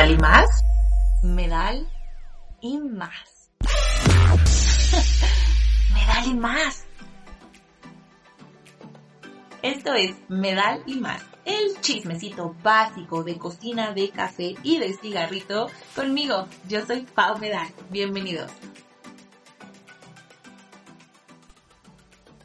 Medal 0.00 0.12
y 0.12 0.16
más. 0.16 0.48
Medal 1.22 1.86
y 2.62 2.78
más. 2.78 3.50
Medal 5.92 6.26
y 6.26 6.34
más. 6.34 6.86
Esto 9.60 9.92
es 9.92 10.16
Medal 10.30 10.82
y 10.86 10.94
más, 10.94 11.20
el 11.44 11.78
chismecito 11.82 12.56
básico 12.62 13.22
de 13.24 13.36
cocina, 13.36 13.92
de 13.92 14.08
café 14.08 14.54
y 14.62 14.78
de 14.78 14.94
cigarrito 14.94 15.70
conmigo. 15.94 16.48
Yo 16.66 16.86
soy 16.86 17.02
Pau 17.02 17.36
Medal. 17.36 17.68
Bienvenidos. 17.90 18.50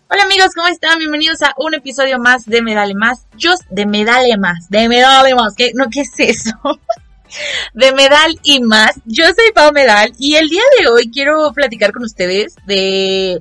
Hola 0.10 0.24
amigos, 0.24 0.50
¿cómo 0.54 0.68
están? 0.68 1.00
Bienvenidos 1.00 1.42
a 1.42 1.54
un 1.56 1.74
episodio 1.74 2.20
más 2.20 2.46
de 2.46 2.62
Medale 2.62 2.96
Más. 2.96 3.28
Yo, 3.38 3.54
de 3.70 3.86
Medale 3.86 4.36
Más, 4.38 4.70
de 4.70 4.90
Medale 4.90 5.34
Más. 5.36 5.56
¿Qué, 5.56 5.72
no, 5.74 5.86
¿qué 5.90 6.02
es 6.02 6.12
eso? 6.18 6.52
de 7.74 7.92
Medal 7.94 8.40
y 8.44 8.62
más. 8.62 9.00
Yo 9.06 9.26
soy 9.26 9.52
Pau 9.54 9.72
Medal 9.72 10.14
y 10.18 10.36
el 10.36 10.50
día 10.50 10.64
de 10.80 10.88
hoy 10.88 11.10
quiero 11.12 11.52
platicar 11.54 11.92
con 11.92 12.04
ustedes 12.04 12.56
de 12.66 13.40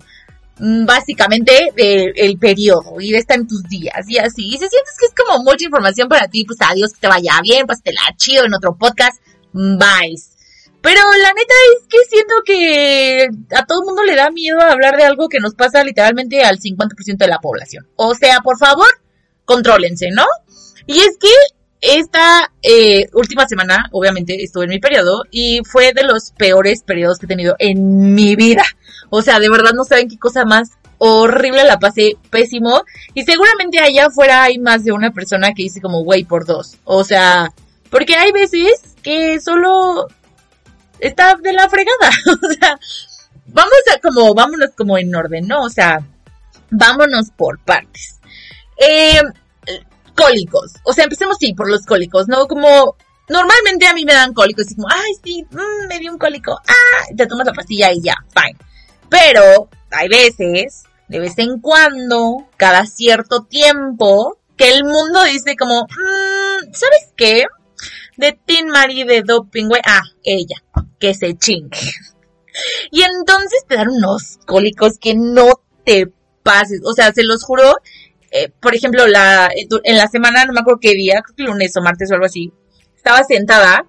mm, 0.59 0.87
básicamente 0.87 1.73
del 1.77 2.39
periodo 2.39 3.01
y 3.01 3.13
de 3.13 3.19
estar 3.19 3.39
en 3.39 3.47
tus 3.47 3.63
días 3.65 4.09
y 4.09 4.19
así. 4.19 4.47
Y 4.47 4.53
si 4.53 4.59
sientes 4.59 4.97
que 4.99 5.07
es 5.07 5.15
como 5.15 5.43
mucha 5.43 5.65
información 5.65 6.09
para 6.09 6.29
ti, 6.29 6.45
pues 6.45 6.59
adiós, 6.61 6.93
que 6.93 7.01
te 7.01 7.09
vaya 7.09 7.41
bien, 7.43 7.67
pues 7.67 7.83
te 7.83 7.93
la 7.93 8.15
chido 8.17 8.45
en 8.45 8.55
otro 8.55 8.77
podcast. 8.77 9.21
Bye. 9.53 10.17
Pero 10.85 11.01
la 11.01 11.33
neta 11.33 11.55
es 11.73 11.87
que 11.89 11.99
siento 12.11 12.35
que 12.45 13.29
a 13.57 13.65
todo 13.65 13.81
el 13.81 13.87
mundo 13.87 14.05
le 14.05 14.17
da 14.17 14.31
miedo 14.31 14.61
hablar 14.61 14.99
de 14.99 15.05
algo 15.05 15.31
que 15.31 15.41
nos 15.41 15.55
pasa 15.55 15.83
literalmente 15.83 16.45
al 16.45 16.59
50% 16.59 17.17
de 17.17 17.27
la 17.27 17.39
población. 17.39 17.89
O 17.97 18.15
sea, 18.15 18.41
por 18.41 18.59
favor, 18.59 18.89
contrólense, 19.47 20.11
¿no? 20.11 20.27
Y 20.87 20.99
es 20.99 21.17
que 21.19 21.29
esta 21.85 22.51
eh, 22.63 23.09
última 23.13 23.47
semana, 23.47 23.89
obviamente, 23.93 24.43
estuve 24.43 24.65
en 24.65 24.71
mi 24.71 24.79
periodo 24.79 25.25
y 25.31 25.61
fue 25.71 25.93
de 25.93 26.03
los 26.03 26.31
peores 26.31 26.83
periodos 26.83 27.19
que 27.19 27.27
he 27.27 27.29
tenido 27.29 27.57
en 27.59 28.15
mi 28.15 28.37
vida. 28.37 28.65
O 29.11 29.21
sea, 29.21 29.39
de 29.39 29.51
verdad 29.51 29.73
no 29.75 29.85
saben 29.85 30.09
qué 30.09 30.19
cosa 30.19 30.47
más 30.47 30.71
horrible, 30.97 31.63
la 31.65 31.79
pasé 31.79 32.17
pésimo. 32.31 32.85
Y 33.13 33.25
seguramente 33.25 33.81
allá 33.81 34.07
afuera 34.07 34.45
hay 34.45 34.59
más 34.59 34.83
de 34.85 34.93
una 34.93 35.11
persona 35.11 35.53
que 35.53 35.65
dice 35.65 35.83
como, 35.83 36.03
güey, 36.05 36.25
por 36.25 36.47
dos. 36.47 36.79
O 36.85 37.05
sea, 37.05 37.53
porque 37.91 38.17
hay 38.17 38.33
veces 38.33 38.97
que 39.03 39.39
solo 39.41 40.09
está 41.01 41.35
de 41.37 41.53
la 41.53 41.69
fregada. 41.69 42.11
o 42.43 42.53
sea, 42.55 42.79
vamos 43.47 43.75
a 43.95 44.01
como, 44.01 44.35
vámonos 44.35 44.71
como 44.75 44.97
en 44.97 45.15
orden, 45.15 45.47
¿no? 45.47 45.63
O 45.65 45.69
sea, 45.69 45.99
vámonos 46.71 47.31
por 47.37 47.59
partes. 47.59 48.21
Eh, 48.79 49.21
cólicos. 50.15 50.73
O 50.85 50.93
sea, 50.93 51.05
empecemos 51.05 51.37
sí 51.39 51.55
por 51.55 51.71
los 51.71 51.85
cólicos, 51.85 52.29
¿no? 52.29 52.47
Como 52.47 52.97
normalmente 53.29 53.87
a 53.87 53.95
mí 53.95 54.05
me 54.05 54.15
dan 54.15 54.35
cólicos 54.35 54.71
y 54.71 54.75
como, 54.75 54.89
ay, 54.91 55.13
sí, 55.23 55.47
mm, 55.51 55.89
me 55.89 55.99
dio 55.99 56.13
un 56.13 56.19
cólico. 56.19 56.59
Ah, 56.67 57.05
te 57.17 57.27
tomas 57.27 57.47
la 57.47 57.53
pastilla 57.53 57.93
y 57.93 58.03
ya, 58.03 58.17
fine. 58.35 58.59
Pero 59.09 59.69
hay 59.91 60.09
veces, 60.09 60.85
de 61.09 61.19
vez 61.19 61.39
en 61.39 61.61
cuando, 61.61 62.49
cada 62.57 62.87
cierto 62.87 63.45
tiempo, 63.45 64.39
que 64.57 64.73
el 64.73 64.85
mundo 64.85 65.23
dice 65.25 65.57
como, 65.57 65.83
mm, 65.83 66.73
¿sabes 66.73 67.13
qué? 67.17 67.45
De 68.17 68.39
Tin 68.47 68.69
Marie 68.69 69.05
de 69.05 69.23
Doping, 69.23 69.67
güey. 69.67 69.83
Ah, 69.85 70.03
ella 70.23 70.57
que 70.99 71.15
se 71.15 71.37
chingue. 71.37 71.79
Y 72.93 73.03
entonces 73.03 73.65
te 73.67 73.75
dan 73.75 73.89
unos 73.89 74.39
cólicos 74.47 74.97
que 75.01 75.15
no 75.17 75.61
te 75.85 76.13
pases. 76.45 76.83
O 76.85 76.93
sea, 76.93 77.13
se 77.13 77.25
los 77.25 77.43
juro. 77.43 77.79
Eh, 78.37 78.51
por 78.61 78.75
ejemplo, 78.75 79.07
la, 79.07 79.49
en 79.55 79.97
la 79.97 80.09
semana, 80.09 80.45
no 80.45 80.53
me 80.53 80.59
acuerdo 80.59 80.81
qué 80.81 80.93
día, 80.93 81.23
creo 81.23 81.37
que 81.37 81.43
lunes 81.45 81.77
o 81.77 81.83
martes 81.83 82.11
o 82.11 82.15
algo 82.15 82.27
así, 82.27 82.53
estaba 82.97 83.23
sentada 83.23 83.87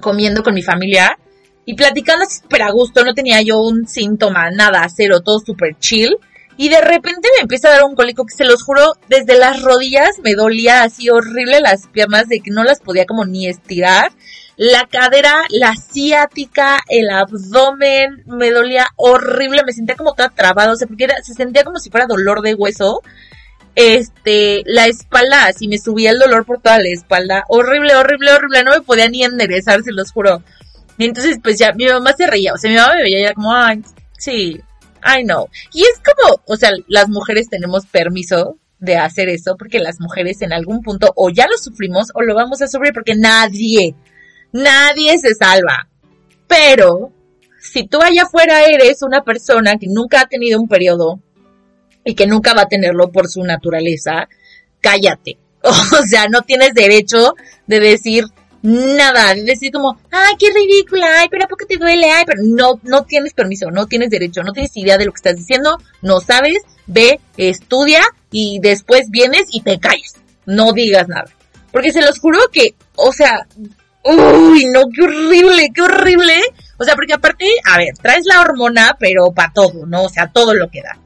comiendo 0.00 0.42
con 0.42 0.52
mi 0.52 0.62
familia 0.62 1.16
y 1.64 1.74
platicando 1.74 2.24
súper 2.26 2.62
a 2.62 2.72
gusto, 2.72 3.04
no 3.04 3.14
tenía 3.14 3.40
yo 3.40 3.60
un 3.60 3.86
síntoma, 3.86 4.50
nada, 4.50 4.84
cero, 4.92 5.20
todo 5.20 5.38
súper 5.38 5.78
chill. 5.78 6.16
Y 6.56 6.70
de 6.70 6.80
repente 6.80 7.28
me 7.36 7.42
empieza 7.42 7.68
a 7.68 7.70
dar 7.70 7.84
un 7.84 7.94
cólico 7.94 8.26
que 8.26 8.34
se 8.34 8.44
los 8.44 8.64
juro, 8.64 8.94
desde 9.08 9.38
las 9.38 9.62
rodillas 9.62 10.18
me 10.24 10.34
dolía 10.34 10.82
así 10.82 11.08
horrible 11.08 11.60
las 11.60 11.86
piernas 11.86 12.26
de 12.26 12.40
que 12.40 12.50
no 12.50 12.64
las 12.64 12.80
podía 12.80 13.06
como 13.06 13.24
ni 13.26 13.46
estirar 13.46 14.10
la 14.56 14.86
cadera, 14.86 15.42
la 15.48 15.74
ciática, 15.74 16.80
el 16.88 17.10
abdomen, 17.10 18.22
me 18.26 18.50
dolía 18.50 18.88
horrible, 18.96 19.62
me 19.64 19.72
sentía 19.72 19.96
como 19.96 20.14
toda 20.14 20.28
trabada, 20.28 20.72
o 20.72 20.76
sea, 20.76 20.86
porque 20.86 21.08
se 21.22 21.34
sentía 21.34 21.64
como 21.64 21.78
si 21.78 21.90
fuera 21.90 22.06
dolor 22.06 22.42
de 22.42 22.54
hueso. 22.54 23.00
Este, 23.74 24.62
la 24.66 24.86
espalda, 24.86 25.46
así 25.46 25.66
me 25.66 25.78
subía 25.78 26.10
el 26.10 26.18
dolor 26.18 26.44
por 26.44 26.60
toda 26.60 26.78
la 26.78 26.88
espalda, 26.88 27.44
horrible, 27.48 27.94
horrible, 27.94 28.32
horrible, 28.32 28.64
no 28.64 28.72
me 28.72 28.82
podía 28.82 29.08
ni 29.08 29.24
enderezar, 29.24 29.82
se 29.82 29.92
los 29.92 30.12
juro. 30.12 30.42
Entonces, 30.98 31.38
pues 31.42 31.58
ya, 31.58 31.72
mi 31.72 31.86
mamá 31.86 32.12
se 32.12 32.26
reía, 32.26 32.52
o 32.52 32.58
sea, 32.58 32.70
mi 32.70 32.76
mamá 32.76 32.94
me 32.96 33.02
veía 33.02 33.30
y 33.30 33.34
como, 33.34 33.54
ay, 33.54 33.82
sí, 34.18 34.60
I 35.04 35.24
know. 35.24 35.48
Y 35.72 35.82
es 35.82 36.00
como, 36.04 36.42
o 36.46 36.56
sea, 36.56 36.70
las 36.86 37.08
mujeres 37.08 37.48
tenemos 37.48 37.86
permiso 37.86 38.58
de 38.78 38.96
hacer 38.96 39.28
eso, 39.28 39.56
porque 39.56 39.78
las 39.78 40.00
mujeres 40.00 40.42
en 40.42 40.52
algún 40.52 40.82
punto 40.82 41.12
o 41.16 41.30
ya 41.30 41.46
lo 41.46 41.56
sufrimos 41.56 42.08
o 42.14 42.22
lo 42.22 42.34
vamos 42.34 42.60
a 42.62 42.68
sufrir 42.68 42.92
porque 42.92 43.14
nadie, 43.14 43.94
Nadie 44.52 45.18
se 45.18 45.34
salva. 45.34 45.88
Pero 46.46 47.12
si 47.58 47.86
tú 47.86 48.00
allá 48.02 48.24
afuera 48.24 48.64
eres 48.64 49.02
una 49.02 49.24
persona 49.24 49.78
que 49.78 49.86
nunca 49.88 50.20
ha 50.20 50.26
tenido 50.26 50.60
un 50.60 50.68
periodo 50.68 51.20
y 52.04 52.14
que 52.14 52.26
nunca 52.26 52.54
va 52.54 52.62
a 52.62 52.68
tenerlo 52.68 53.10
por 53.10 53.28
su 53.28 53.42
naturaleza, 53.42 54.28
cállate. 54.80 55.38
O 55.64 56.06
sea, 56.06 56.26
no 56.28 56.42
tienes 56.42 56.74
derecho 56.74 57.34
de 57.68 57.78
decir 57.78 58.24
nada, 58.62 59.34
de 59.34 59.44
decir 59.44 59.72
como, 59.72 59.96
ay, 60.10 60.34
qué 60.38 60.50
ridícula, 60.52 61.20
ay, 61.20 61.28
pero 61.30 61.44
¿a 61.44 61.48
poco 61.48 61.66
te 61.66 61.76
duele? 61.76 62.10
Ay, 62.10 62.24
pero 62.26 62.42
no, 62.44 62.80
no 62.82 63.04
tienes 63.04 63.32
permiso, 63.32 63.70
no 63.70 63.86
tienes 63.86 64.10
derecho, 64.10 64.42
no 64.42 64.52
tienes 64.52 64.76
idea 64.76 64.98
de 64.98 65.04
lo 65.04 65.12
que 65.12 65.18
estás 65.18 65.36
diciendo, 65.36 65.78
no 66.00 66.20
sabes, 66.20 66.62
ve, 66.86 67.20
estudia 67.36 68.02
y 68.30 68.58
después 68.60 69.10
vienes 69.10 69.44
y 69.50 69.62
te 69.62 69.78
calles. 69.78 70.16
No 70.46 70.72
digas 70.72 71.06
nada. 71.06 71.30
Porque 71.70 71.92
se 71.92 72.02
los 72.02 72.18
juro 72.18 72.40
que, 72.52 72.74
o 72.96 73.12
sea, 73.12 73.46
Uy, 74.04 74.66
no, 74.66 74.82
qué 74.92 75.02
horrible, 75.02 75.70
qué 75.72 75.82
horrible. 75.82 76.34
O 76.78 76.84
sea, 76.84 76.94
porque 76.94 77.14
aparte, 77.14 77.46
a 77.64 77.78
ver, 77.78 77.94
traes 78.00 78.24
la 78.26 78.40
hormona, 78.40 78.96
pero 78.98 79.30
para 79.32 79.52
todo, 79.52 79.86
¿no? 79.86 80.04
O 80.04 80.08
sea, 80.08 80.28
todo 80.32 80.54
lo 80.54 80.68
que 80.68 80.82
da. 80.82 80.98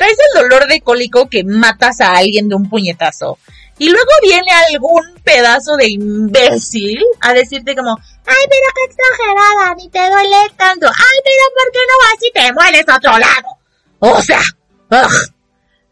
Traes 0.00 0.16
el 0.32 0.40
dolor 0.40 0.66
de 0.66 0.80
cólico 0.80 1.28
que 1.28 1.44
matas 1.44 2.00
a 2.00 2.16
alguien 2.16 2.48
de 2.48 2.54
un 2.54 2.70
puñetazo. 2.70 3.36
Y 3.76 3.90
luego 3.90 4.08
viene 4.22 4.50
algún 4.70 5.02
pedazo 5.22 5.76
de 5.76 5.90
imbécil 5.90 7.04
a 7.20 7.34
decirte 7.34 7.76
como, 7.76 7.98
ay, 8.24 8.46
pero 8.48 8.72
qué 8.74 8.94
exagerada, 8.94 9.74
ni 9.74 9.90
te 9.90 9.98
duele 9.98 10.36
tanto. 10.56 10.86
Ay, 10.86 11.18
pero 11.22 11.42
¿por 11.54 11.70
qué 11.70 11.78
no 11.86 11.94
vas 12.02 12.26
y 12.26 12.32
te 12.32 12.52
mueres 12.54 12.88
a 12.88 12.96
otro 12.96 13.10
lado? 13.18 13.58
O 13.98 14.22
sea, 14.22 14.40
ugh. 14.90 15.34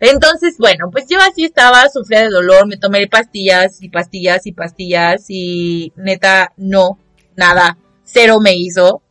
Entonces, 0.01 0.57
bueno, 0.59 0.87
pues 0.91 1.05
yo 1.07 1.19
así 1.21 1.45
estaba, 1.45 1.87
sufría 1.91 2.23
de 2.23 2.31
dolor, 2.31 2.67
me 2.67 2.79
tomé 2.79 3.09
pastillas 3.09 3.83
y 3.83 3.91
pastillas 3.91 4.47
y 4.47 4.53
pastillas 4.53 5.27
y 5.29 5.93
neta, 5.97 6.55
no, 6.57 6.99
nada, 7.37 7.77
cero 8.05 8.39
me 8.41 8.55
hizo 8.55 9.03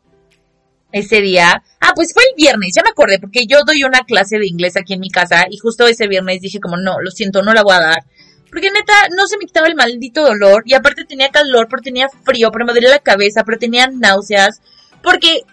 ese 0.92 1.22
día. 1.22 1.64
Ah, 1.80 1.92
pues 1.96 2.14
fue 2.14 2.24
el 2.24 2.36
viernes, 2.36 2.74
ya 2.76 2.84
me 2.84 2.90
acordé, 2.90 3.20
porque 3.20 3.46
yo 3.46 3.60
doy 3.66 3.84
una 3.84 4.02
clase 4.02 4.40
de 4.40 4.48
inglés 4.48 4.78
aquí 4.78 4.94
en 4.94 5.00
mi 5.00 5.10
casa 5.10 5.46
y 5.50 5.58
justo 5.58 5.88
ese 5.88 6.08
viernes 6.08 6.42
dije 6.42 6.60
como, 6.60 6.78
no, 6.78 7.00
lo 7.02 7.12
siento, 7.12 7.42
no 7.42 7.54
la 7.54 7.64
voy 7.64 7.76
a 7.76 7.82
dar. 7.82 8.06
Porque 8.50 8.72
neta, 8.72 8.94
no 9.16 9.28
se 9.28 9.38
me 9.38 9.46
quitaba 9.46 9.68
el 9.68 9.76
maldito 9.76 10.24
dolor 10.24 10.64
y 10.66 10.74
aparte 10.74 11.04
tenía 11.04 11.30
calor, 11.30 11.68
pero 11.70 11.82
tenía 11.82 12.08
frío, 12.24 12.50
pero 12.52 12.66
me 12.66 12.74
dolía 12.74 12.90
la 12.90 13.00
cabeza, 13.00 13.44
pero 13.44 13.58
tenía 13.58 13.88
náuseas, 13.88 14.62
porque 15.04 15.44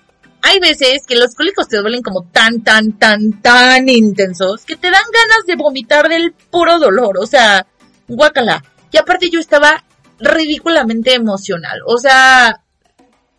hay 0.47 0.61
veces 0.61 1.05
que 1.07 1.17
los 1.17 1.35
cólicos 1.35 1.69
te 1.69 1.79
duelen 1.79 2.03
como 2.03 2.29
tan, 2.31 2.63
tan, 2.63 2.93
tan, 2.99 3.41
tan 3.41 3.89
intensos 3.89 4.67
que 4.67 4.77
te 4.77 4.91
dan 4.91 5.03
ganas 5.11 5.47
de 5.47 5.57
vomitar 5.57 6.09
del 6.11 6.33
puro 6.51 6.79
dolor. 6.79 7.17
O 7.19 7.27
sea, 7.27 7.67
guácala. 8.07 8.63
Y 8.93 8.99
aparte 8.99 9.31
yo 9.31 9.41
estaba 9.41 9.85
ridículamente 10.19 11.15
emocional. 11.15 11.81
O 11.87 11.97
sea, 11.97 12.61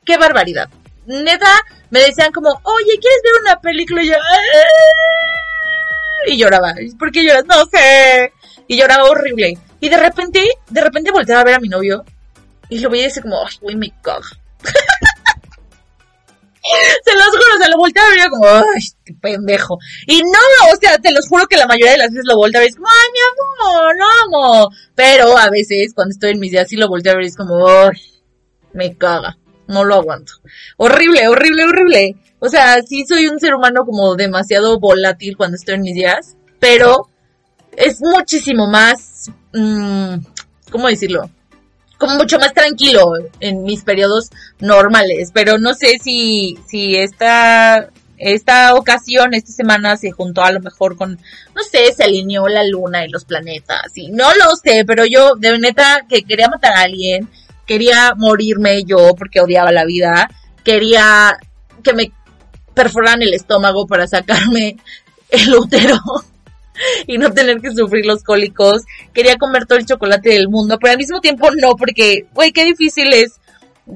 qué 0.03 0.17
barbaridad. 0.17 0.67
Neta, 1.05 1.59
me 1.89 1.99
decían 2.01 2.31
como, 2.31 2.49
oye, 2.49 2.99
¿quieres 2.99 3.21
ver 3.23 3.41
una 3.41 3.59
película? 3.61 4.03
Y 4.03 4.07
yo, 4.07 4.15
y 6.27 6.37
lloraba. 6.37 6.73
¿Por 6.97 7.11
qué 7.11 7.23
lloras? 7.23 7.45
No 7.45 7.65
sé. 7.65 8.33
Y 8.67 8.77
lloraba 8.77 9.09
horrible. 9.09 9.57
Y 9.79 9.89
de 9.89 9.97
repente, 9.97 10.43
de 10.69 10.81
repente 10.81 11.11
volteaba 11.11 11.41
a 11.41 11.45
ver 11.45 11.55
a 11.55 11.59
mi 11.59 11.69
novio. 11.69 12.03
Y 12.69 12.79
lo 12.79 12.89
veía 12.89 13.03
y 13.03 13.07
decía 13.07 13.21
como, 13.21 13.45
ay, 13.45 13.75
me 13.75 13.93
caga. 14.01 14.25
se 17.05 17.13
los 17.13 17.27
juro, 17.27 17.63
se 17.63 17.69
lo 17.69 17.77
volteaba 17.77 18.09
a 18.09 18.11
ver 18.11 18.29
como, 18.29 18.47
ay, 18.47 18.81
qué 19.05 19.13
pendejo. 19.13 19.77
Y 20.07 20.21
no, 20.23 20.71
o 20.73 20.75
sea, 20.81 20.97
te 20.97 21.11
los 21.11 21.27
juro 21.27 21.45
que 21.45 21.57
la 21.57 21.67
mayoría 21.67 21.91
de 21.91 21.97
las 21.99 22.09
veces 22.09 22.25
lo 22.25 22.37
volteaba 22.37 22.63
ver 22.63 22.69
es 22.69 22.75
como, 22.75 22.87
ay, 22.87 23.09
mi 23.13 23.19
amor, 23.29 23.95
no 23.97 24.05
amo. 24.23 24.69
Pero 24.95 25.37
a 25.37 25.49
veces, 25.51 25.93
cuando 25.93 26.11
estoy 26.11 26.31
en 26.31 26.39
mis 26.39 26.51
días, 26.51 26.67
sí 26.67 26.75
lo 26.75 26.87
volteaba 26.87 27.17
a 27.17 27.19
ver 27.19 27.27
es 27.27 27.37
como, 27.37 27.67
ay, 27.67 28.01
me 28.73 28.97
caga. 28.97 29.37
No 29.67 29.83
lo 29.83 29.95
aguanto. 29.95 30.33
Horrible, 30.77 31.27
horrible, 31.27 31.63
horrible. 31.63 32.15
O 32.39 32.49
sea, 32.49 32.81
sí 32.83 33.05
soy 33.07 33.27
un 33.27 33.39
ser 33.39 33.55
humano 33.55 33.85
como 33.85 34.15
demasiado 34.15 34.79
volátil 34.79 35.37
cuando 35.37 35.55
estoy 35.55 35.75
en 35.75 35.81
mis 35.81 35.95
días, 35.95 36.37
pero 36.59 37.09
es 37.75 38.01
muchísimo 38.01 38.67
más, 38.67 39.31
mmm, 39.53 40.15
¿cómo 40.69 40.87
decirlo? 40.87 41.29
como 41.97 42.15
mucho 42.15 42.39
más 42.39 42.53
tranquilo 42.53 43.13
en 43.39 43.63
mis 43.63 43.83
periodos 43.83 44.29
normales, 44.59 45.31
pero 45.33 45.57
no 45.57 45.73
sé 45.73 45.97
si, 46.01 46.57
si 46.67 46.95
esta, 46.95 47.89
esta 48.17 48.75
ocasión, 48.75 49.33
esta 49.33 49.51
semana 49.51 49.97
se 49.97 50.11
juntó 50.11 50.43
a 50.43 50.51
lo 50.51 50.59
mejor 50.59 50.97
con, 50.97 51.19
no 51.55 51.63
sé, 51.63 51.91
se 51.93 52.03
alineó 52.03 52.47
la 52.47 52.63
luna 52.63 53.05
y 53.05 53.09
los 53.09 53.25
planetas, 53.25 53.91
y 53.95 54.11
no 54.11 54.27
lo 54.35 54.55
sé, 54.55 54.83
pero 54.85 55.05
yo 55.05 55.35
de 55.35 55.57
neta 55.57 56.05
que 56.07 56.23
quería 56.23 56.49
matar 56.49 56.73
a 56.73 56.81
alguien, 56.81 57.29
quería 57.65 58.13
morirme 58.15 58.83
yo 58.83 59.15
porque 59.17 59.41
odiaba 59.41 59.71
la 59.71 59.85
vida, 59.85 60.29
quería 60.63 61.37
que 61.83 61.93
me 61.93 62.11
perforaran 62.73 63.21
el 63.21 63.33
estómago 63.33 63.87
para 63.87 64.07
sacarme 64.07 64.77
el 65.29 65.55
útero 65.55 65.97
y 67.07 67.17
no 67.17 67.31
tener 67.31 67.61
que 67.61 67.71
sufrir 67.71 68.05
los 68.05 68.23
cólicos. 68.23 68.83
Quería 69.13 69.37
comer 69.37 69.65
todo 69.65 69.79
el 69.79 69.85
chocolate 69.85 70.29
del 70.29 70.49
mundo, 70.49 70.77
pero 70.79 70.91
al 70.91 70.97
mismo 70.97 71.21
tiempo 71.21 71.49
no, 71.51 71.75
porque, 71.75 72.27
güey, 72.33 72.51
qué 72.51 72.65
difícil 72.65 73.13
es 73.13 73.39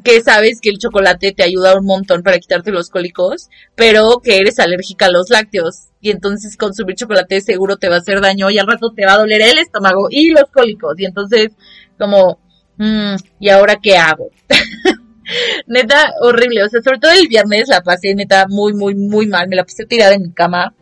que 0.04 0.22
sabes 0.22 0.62
que 0.62 0.70
el 0.70 0.78
chocolate 0.78 1.32
te 1.32 1.44
ayuda 1.44 1.78
un 1.78 1.86
montón 1.86 2.22
para 2.22 2.38
quitarte 2.38 2.72
los 2.72 2.90
cólicos, 2.90 3.50
pero 3.76 4.20
que 4.24 4.38
eres 4.38 4.60
alérgica 4.60 5.08
a 5.08 5.12
los 5.12 5.30
lácteos. 5.30 5.88
Y 6.02 6.12
entonces 6.12 6.56
consumir 6.56 6.96
chocolate 6.96 7.42
seguro 7.42 7.78
te 7.78 7.90
va 7.90 7.96
a 7.96 8.00
hacer 8.00 8.22
daño 8.22 8.50
y 8.50 8.60
al 8.60 8.68
rato 8.68 8.92
te 8.96 9.06
va 9.06 9.14
a 9.14 9.18
doler 9.18 9.42
el 9.42 9.58
estómago 9.58 10.08
y 10.10 10.30
los 10.30 10.50
cólicos. 10.54 10.94
Y 10.98 11.06
entonces, 11.06 11.50
como, 11.98 12.40
mmm, 12.80 13.16
¿y 13.40 13.50
ahora 13.50 13.78
qué 13.82 13.96
hago? 13.98 14.32
neta, 15.68 16.14
horrible. 16.22 16.64
O 16.64 16.70
sea, 16.70 16.82
sobre 16.82 17.00
todo 17.00 17.12
el 17.12 17.28
viernes 17.28 17.68
la 17.68 17.82
pasé 17.82 18.16
neta 18.16 18.48
muy, 18.48 18.74
muy, 18.74 18.96
muy 18.96 19.28
mal. 19.28 19.48
Me 19.48 19.56
la 19.56 19.64
puse 19.64 19.86
tirada 19.86 20.16
en 20.16 20.24
mi 20.24 20.32
cama 20.32 20.74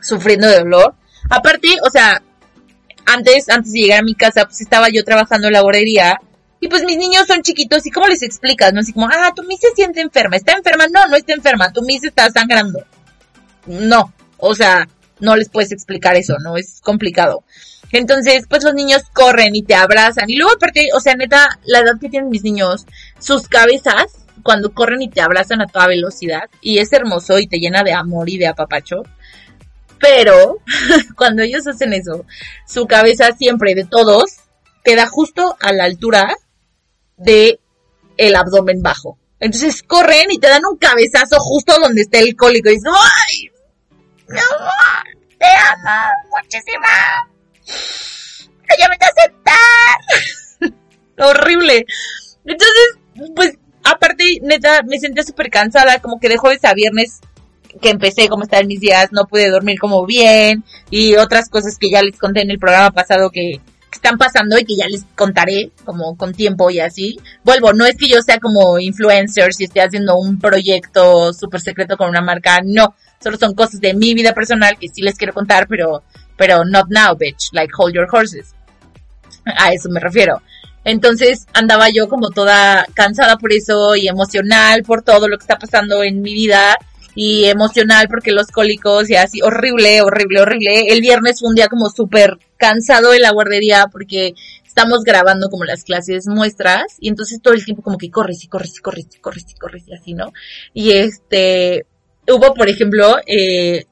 sufriendo 0.00 0.48
de 0.48 0.58
dolor. 0.58 0.94
Aparte, 1.30 1.68
o 1.82 1.90
sea, 1.90 2.22
antes, 3.06 3.48
antes 3.48 3.72
de 3.72 3.80
llegar 3.80 4.00
a 4.00 4.04
mi 4.04 4.14
casa, 4.14 4.44
pues 4.44 4.60
estaba 4.60 4.88
yo 4.90 5.04
trabajando 5.04 5.46
en 5.46 5.54
la 5.54 5.60
guardería 5.60 6.20
y 6.60 6.68
pues 6.68 6.84
mis 6.84 6.96
niños 6.96 7.26
son 7.26 7.42
chiquitos 7.42 7.86
y 7.86 7.90
cómo 7.90 8.06
les 8.06 8.22
explicas, 8.22 8.72
¿no? 8.72 8.80
Así 8.80 8.92
como, 8.92 9.08
ah, 9.08 9.32
tu 9.34 9.42
Miss 9.44 9.60
se 9.60 9.74
siente 9.74 10.00
enferma, 10.00 10.36
¿está 10.36 10.52
enferma? 10.52 10.86
No, 10.88 11.06
no 11.08 11.16
está 11.16 11.32
enferma, 11.32 11.72
tu 11.72 11.82
Miss 11.82 12.04
está 12.04 12.30
sangrando. 12.30 12.84
No, 13.66 14.12
o 14.38 14.54
sea, 14.54 14.88
no 15.20 15.36
les 15.36 15.48
puedes 15.48 15.72
explicar 15.72 16.16
eso, 16.16 16.36
¿no? 16.42 16.56
Es 16.56 16.80
complicado. 16.80 17.44
Entonces, 17.92 18.46
pues 18.48 18.64
los 18.64 18.74
niños 18.74 19.02
corren 19.12 19.54
y 19.54 19.62
te 19.62 19.74
abrazan. 19.74 20.28
Y 20.28 20.36
luego 20.36 20.54
aparte, 20.54 20.88
o 20.94 21.00
sea, 21.00 21.14
neta, 21.14 21.48
la 21.64 21.80
edad 21.80 21.98
que 22.00 22.08
tienen 22.08 22.30
mis 22.30 22.42
niños, 22.42 22.86
sus 23.18 23.48
cabezas, 23.48 24.26
cuando 24.42 24.72
corren 24.72 25.02
y 25.02 25.08
te 25.08 25.20
abrazan 25.20 25.60
a 25.60 25.66
toda 25.66 25.86
velocidad, 25.88 26.48
y 26.60 26.78
es 26.78 26.92
hermoso 26.92 27.38
y 27.38 27.46
te 27.46 27.58
llena 27.58 27.82
de 27.82 27.92
amor 27.92 28.28
y 28.28 28.38
de 28.38 28.46
apapacho. 28.46 29.02
Pero 29.98 30.58
cuando 31.16 31.42
ellos 31.42 31.66
hacen 31.66 31.92
eso, 31.92 32.24
su 32.66 32.86
cabeza 32.86 33.32
siempre 33.36 33.74
de 33.74 33.84
todos 33.84 34.36
queda 34.84 35.06
justo 35.06 35.56
a 35.60 35.72
la 35.72 35.84
altura 35.84 36.34
de 37.16 37.60
el 38.16 38.36
abdomen 38.36 38.82
bajo. 38.82 39.18
Entonces 39.40 39.82
corren 39.82 40.30
y 40.30 40.38
te 40.38 40.48
dan 40.48 40.64
un 40.64 40.78
cabezazo 40.78 41.38
justo 41.40 41.78
donde 41.80 42.02
está 42.02 42.18
el 42.18 42.36
cólico 42.36 42.70
y 42.70 42.74
dices, 42.74 42.92
¡ay! 42.92 43.50
Te 45.38 45.46
amo 45.46 46.10
muchísimo. 46.30 47.35
Ayúdame 48.68 48.96
a 49.00 49.06
aceptar. 49.06 50.74
Horrible. 51.18 51.86
Entonces, 52.44 52.98
pues, 53.34 53.58
aparte, 53.84 54.38
neta, 54.42 54.82
me 54.82 54.98
sentía 54.98 55.22
súper 55.22 55.50
cansada, 55.50 56.00
como 56.00 56.20
que 56.20 56.28
de 56.28 56.36
jueves 56.36 56.64
a 56.64 56.74
viernes 56.74 57.20
que 57.80 57.90
empecé, 57.90 58.28
como 58.28 58.44
estar 58.44 58.62
en 58.62 58.68
mis 58.68 58.80
días, 58.80 59.10
no 59.12 59.26
pude 59.26 59.50
dormir 59.50 59.78
como 59.78 60.06
bien 60.06 60.64
y 60.90 61.16
otras 61.16 61.48
cosas 61.48 61.76
que 61.78 61.90
ya 61.90 62.02
les 62.02 62.18
conté 62.18 62.42
en 62.42 62.50
el 62.50 62.58
programa 62.58 62.90
pasado 62.90 63.30
que, 63.30 63.60
están 63.92 64.18
pasando 64.18 64.58
y 64.58 64.64
que 64.64 64.76
ya 64.76 64.86
les 64.88 65.04
contaré 65.14 65.70
como 65.84 66.16
con 66.16 66.34
tiempo 66.34 66.70
y 66.70 66.80
así. 66.80 67.18
Vuelvo, 67.44 67.72
no 67.72 67.86
es 67.86 67.96
que 67.96 68.08
yo 68.08 68.20
sea 68.20 68.38
como 68.38 68.78
influencer 68.78 69.54
si 69.54 69.64
esté 69.64 69.80
haciendo 69.80 70.16
un 70.16 70.38
proyecto 70.38 71.32
súper 71.32 71.62
secreto 71.62 71.96
con 71.96 72.10
una 72.10 72.20
marca, 72.20 72.60
no, 72.62 72.94
solo 73.22 73.38
son 73.38 73.54
cosas 73.54 73.80
de 73.80 73.94
mi 73.94 74.12
vida 74.12 74.34
personal 74.34 74.76
que 74.78 74.88
sí 74.88 75.00
les 75.00 75.16
quiero 75.16 75.32
contar, 75.32 75.66
pero, 75.66 76.02
pero 76.36 76.64
not 76.64 76.86
now, 76.90 77.14
bitch, 77.16 77.52
like 77.52 77.72
hold 77.76 77.94
your 77.94 78.08
horses. 78.10 78.54
A 79.44 79.72
eso 79.72 79.88
me 79.90 80.00
refiero. 80.00 80.42
Entonces 80.84 81.46
andaba 81.52 81.88
yo 81.90 82.08
como 82.08 82.30
toda 82.30 82.86
cansada 82.94 83.38
por 83.38 83.52
eso 83.52 83.96
y 83.96 84.06
emocional 84.06 84.84
por 84.84 85.02
todo 85.02 85.26
lo 85.28 85.36
que 85.36 85.42
está 85.42 85.58
pasando 85.58 86.04
en 86.04 86.22
mi 86.22 86.32
vida 86.32 86.78
y 87.16 87.46
emocional 87.46 88.06
porque 88.08 88.30
los 88.30 88.48
cólicos 88.48 89.10
y 89.10 89.16
así, 89.16 89.42
horrible, 89.42 90.02
horrible, 90.02 90.42
horrible. 90.42 90.92
El 90.92 91.00
viernes 91.00 91.40
fue 91.40 91.48
un 91.48 91.56
día 91.56 91.68
como 91.68 91.90
súper 91.90 92.38
cansado 92.56 93.14
en 93.14 93.22
la 93.22 93.32
guardería 93.32 93.88
porque 93.90 94.34
estamos 94.64 95.02
grabando 95.02 95.48
como 95.48 95.64
las 95.64 95.82
clases 95.82 96.28
muestras 96.28 96.84
y 97.00 97.08
entonces 97.08 97.40
todo 97.42 97.54
el 97.54 97.64
tiempo 97.64 97.82
como 97.82 97.98
que 97.98 98.10
corres 98.10 98.44
y 98.44 98.48
corres 98.48 98.76
y 98.76 98.80
corres 98.80 99.06
y 99.12 99.18
corres 99.18 99.46
y 99.50 99.54
corres 99.54 99.88
y 99.88 99.94
así, 99.94 100.14
¿no? 100.14 100.32
Y 100.72 100.92
este, 100.92 101.86
hubo 102.28 102.54
por 102.54 102.68
ejemplo, 102.68 103.16
eh, 103.26 103.86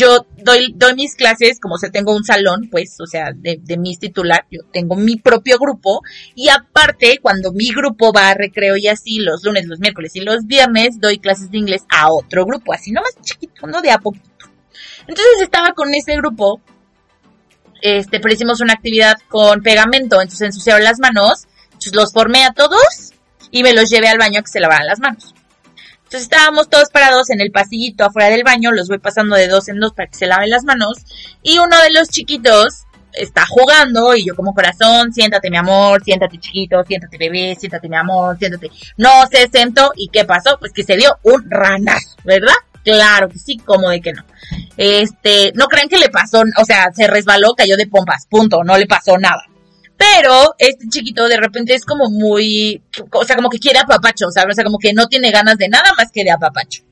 yo 0.00 0.26
doy, 0.38 0.74
mis 0.96 1.14
clases, 1.14 1.60
como 1.60 1.76
se 1.76 1.90
tengo 1.90 2.14
un 2.16 2.24
salón, 2.24 2.68
pues, 2.70 2.96
o 3.00 3.06
sea, 3.06 3.32
de, 3.34 3.58
de 3.62 3.76
mis 3.76 3.98
titular, 3.98 4.46
yo 4.50 4.60
tengo 4.72 4.96
mi 4.96 5.16
propio 5.16 5.58
grupo, 5.58 6.00
y 6.34 6.48
aparte, 6.48 7.18
cuando 7.20 7.52
mi 7.52 7.68
grupo 7.68 8.12
va 8.12 8.30
a 8.30 8.34
recreo 8.34 8.76
y 8.76 8.88
así, 8.88 9.18
los 9.18 9.44
lunes, 9.44 9.66
los 9.66 9.78
miércoles 9.78 10.16
y 10.16 10.20
los 10.20 10.46
viernes, 10.46 11.00
doy 11.00 11.18
clases 11.18 11.50
de 11.50 11.58
inglés 11.58 11.82
a 11.90 12.10
otro 12.10 12.46
grupo, 12.46 12.72
así 12.72 12.92
nomás 12.92 13.14
chiquito, 13.20 13.66
¿no? 13.66 13.82
De 13.82 13.90
a 13.90 13.98
poquito. 13.98 14.26
Entonces 15.06 15.42
estaba 15.42 15.72
con 15.72 15.92
ese 15.94 16.16
grupo, 16.16 16.60
este, 17.82 18.20
pero 18.20 18.34
hicimos 18.34 18.60
una 18.60 18.72
actividad 18.72 19.16
con 19.28 19.62
pegamento, 19.62 20.20
entonces 20.20 20.46
ensuciaron 20.46 20.82
las 20.82 20.98
manos, 20.98 21.46
entonces 21.64 21.94
los 21.94 22.12
formé 22.12 22.44
a 22.44 22.52
todos 22.52 23.12
y 23.50 23.62
me 23.62 23.74
los 23.74 23.90
llevé 23.90 24.08
al 24.08 24.18
baño 24.18 24.40
a 24.40 24.42
que 24.42 24.50
se 24.50 24.60
lavaran 24.60 24.86
las 24.86 25.00
manos. 25.00 25.34
Entonces 26.10 26.28
estábamos 26.28 26.68
todos 26.68 26.90
parados 26.90 27.30
en 27.30 27.40
el 27.40 27.52
pasillito 27.52 28.04
afuera 28.04 28.30
del 28.30 28.42
baño, 28.42 28.72
los 28.72 28.88
voy 28.88 28.98
pasando 28.98 29.36
de 29.36 29.46
dos 29.46 29.68
en 29.68 29.78
dos 29.78 29.92
para 29.92 30.08
que 30.08 30.18
se 30.18 30.26
laven 30.26 30.50
las 30.50 30.64
manos. 30.64 30.98
Y 31.40 31.58
uno 31.58 31.80
de 31.80 31.92
los 31.92 32.08
chiquitos 32.08 32.84
está 33.12 33.46
jugando 33.46 34.16
y 34.16 34.26
yo 34.26 34.34
como 34.34 34.52
corazón, 34.52 35.12
siéntate 35.12 35.48
mi 35.50 35.56
amor, 35.56 36.02
siéntate 36.02 36.38
chiquito, 36.38 36.82
siéntate 36.82 37.16
bebé, 37.16 37.56
siéntate 37.56 37.88
mi 37.88 37.94
amor, 37.94 38.36
siéntate. 38.36 38.72
No 38.96 39.24
se 39.30 39.46
sentó 39.46 39.92
y 39.94 40.08
¿qué 40.08 40.24
pasó? 40.24 40.56
Pues 40.58 40.72
que 40.72 40.82
se 40.82 40.96
dio 40.96 41.16
un 41.22 41.48
ranazo, 41.48 42.16
¿verdad? 42.24 42.54
Claro 42.82 43.28
que 43.28 43.38
sí, 43.38 43.58
como 43.58 43.88
de 43.90 44.00
que 44.00 44.12
no. 44.12 44.24
Este, 44.76 45.52
no 45.54 45.68
crean 45.68 45.88
que 45.88 45.98
le 45.98 46.08
pasó, 46.08 46.42
o 46.60 46.64
sea, 46.64 46.90
se 46.92 47.06
resbaló, 47.06 47.54
cayó 47.54 47.76
de 47.76 47.86
pompas, 47.86 48.26
punto, 48.26 48.64
no 48.64 48.76
le 48.76 48.88
pasó 48.88 49.16
nada. 49.16 49.44
Pero 50.00 50.54
este 50.56 50.88
chiquito 50.88 51.28
de 51.28 51.36
repente 51.36 51.74
es 51.74 51.84
como 51.84 52.08
muy, 52.08 52.82
o 53.12 53.24
sea, 53.24 53.36
como 53.36 53.50
que 53.50 53.58
quiere 53.58 53.80
apapacho, 53.80 54.30
¿sabes? 54.30 54.54
O 54.54 54.56
sea, 54.56 54.64
como 54.64 54.78
que 54.78 54.94
no 54.94 55.08
tiene 55.08 55.30
ganas 55.30 55.58
de 55.58 55.68
nada 55.68 55.92
más 55.94 56.10
que 56.10 56.24
de 56.24 56.30
apapacho. 56.30 56.82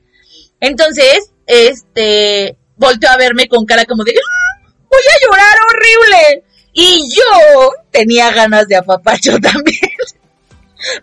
Entonces, 0.59 1.31
este, 1.47 2.55
volteó 2.75 3.09
a 3.09 3.17
verme 3.17 3.47
con 3.47 3.65
cara 3.65 3.85
como 3.85 4.03
de, 4.03 4.11
¡Ah! 4.11 4.69
voy 4.91 5.01
a 5.01 5.25
llorar 5.25 5.57
horrible. 5.67 6.43
Y 6.71 7.09
yo 7.15 7.71
tenía 7.89 8.29
ganas 8.31 8.67
de 8.67 8.75
apapacho 8.75 9.31
también. 9.41 9.91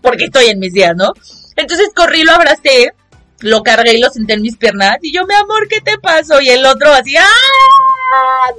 Porque 0.01 0.27
estoy 0.27 0.47
en 0.47 0.61
mis 0.61 0.73
días, 0.73 0.95
¿no? 0.95 1.13
Entonces 1.57 1.89
corrí, 1.93 2.23
lo 2.23 2.35
abracé, 2.35 2.93
lo 3.41 3.65
cargué 3.65 3.95
y 3.95 4.01
lo 4.01 4.11
senté 4.11 4.35
en 4.35 4.43
mis 4.43 4.57
piernas. 4.57 4.99
Y 5.03 5.13
yo, 5.13 5.27
mi 5.27 5.35
amor, 5.35 5.67
¿qué 5.69 5.81
te 5.81 5.99
pasó? 5.99 6.41
Y 6.41 6.51
el 6.51 6.65
otro 6.65 6.93
así, 6.93 7.17
¡ah! 7.17 7.25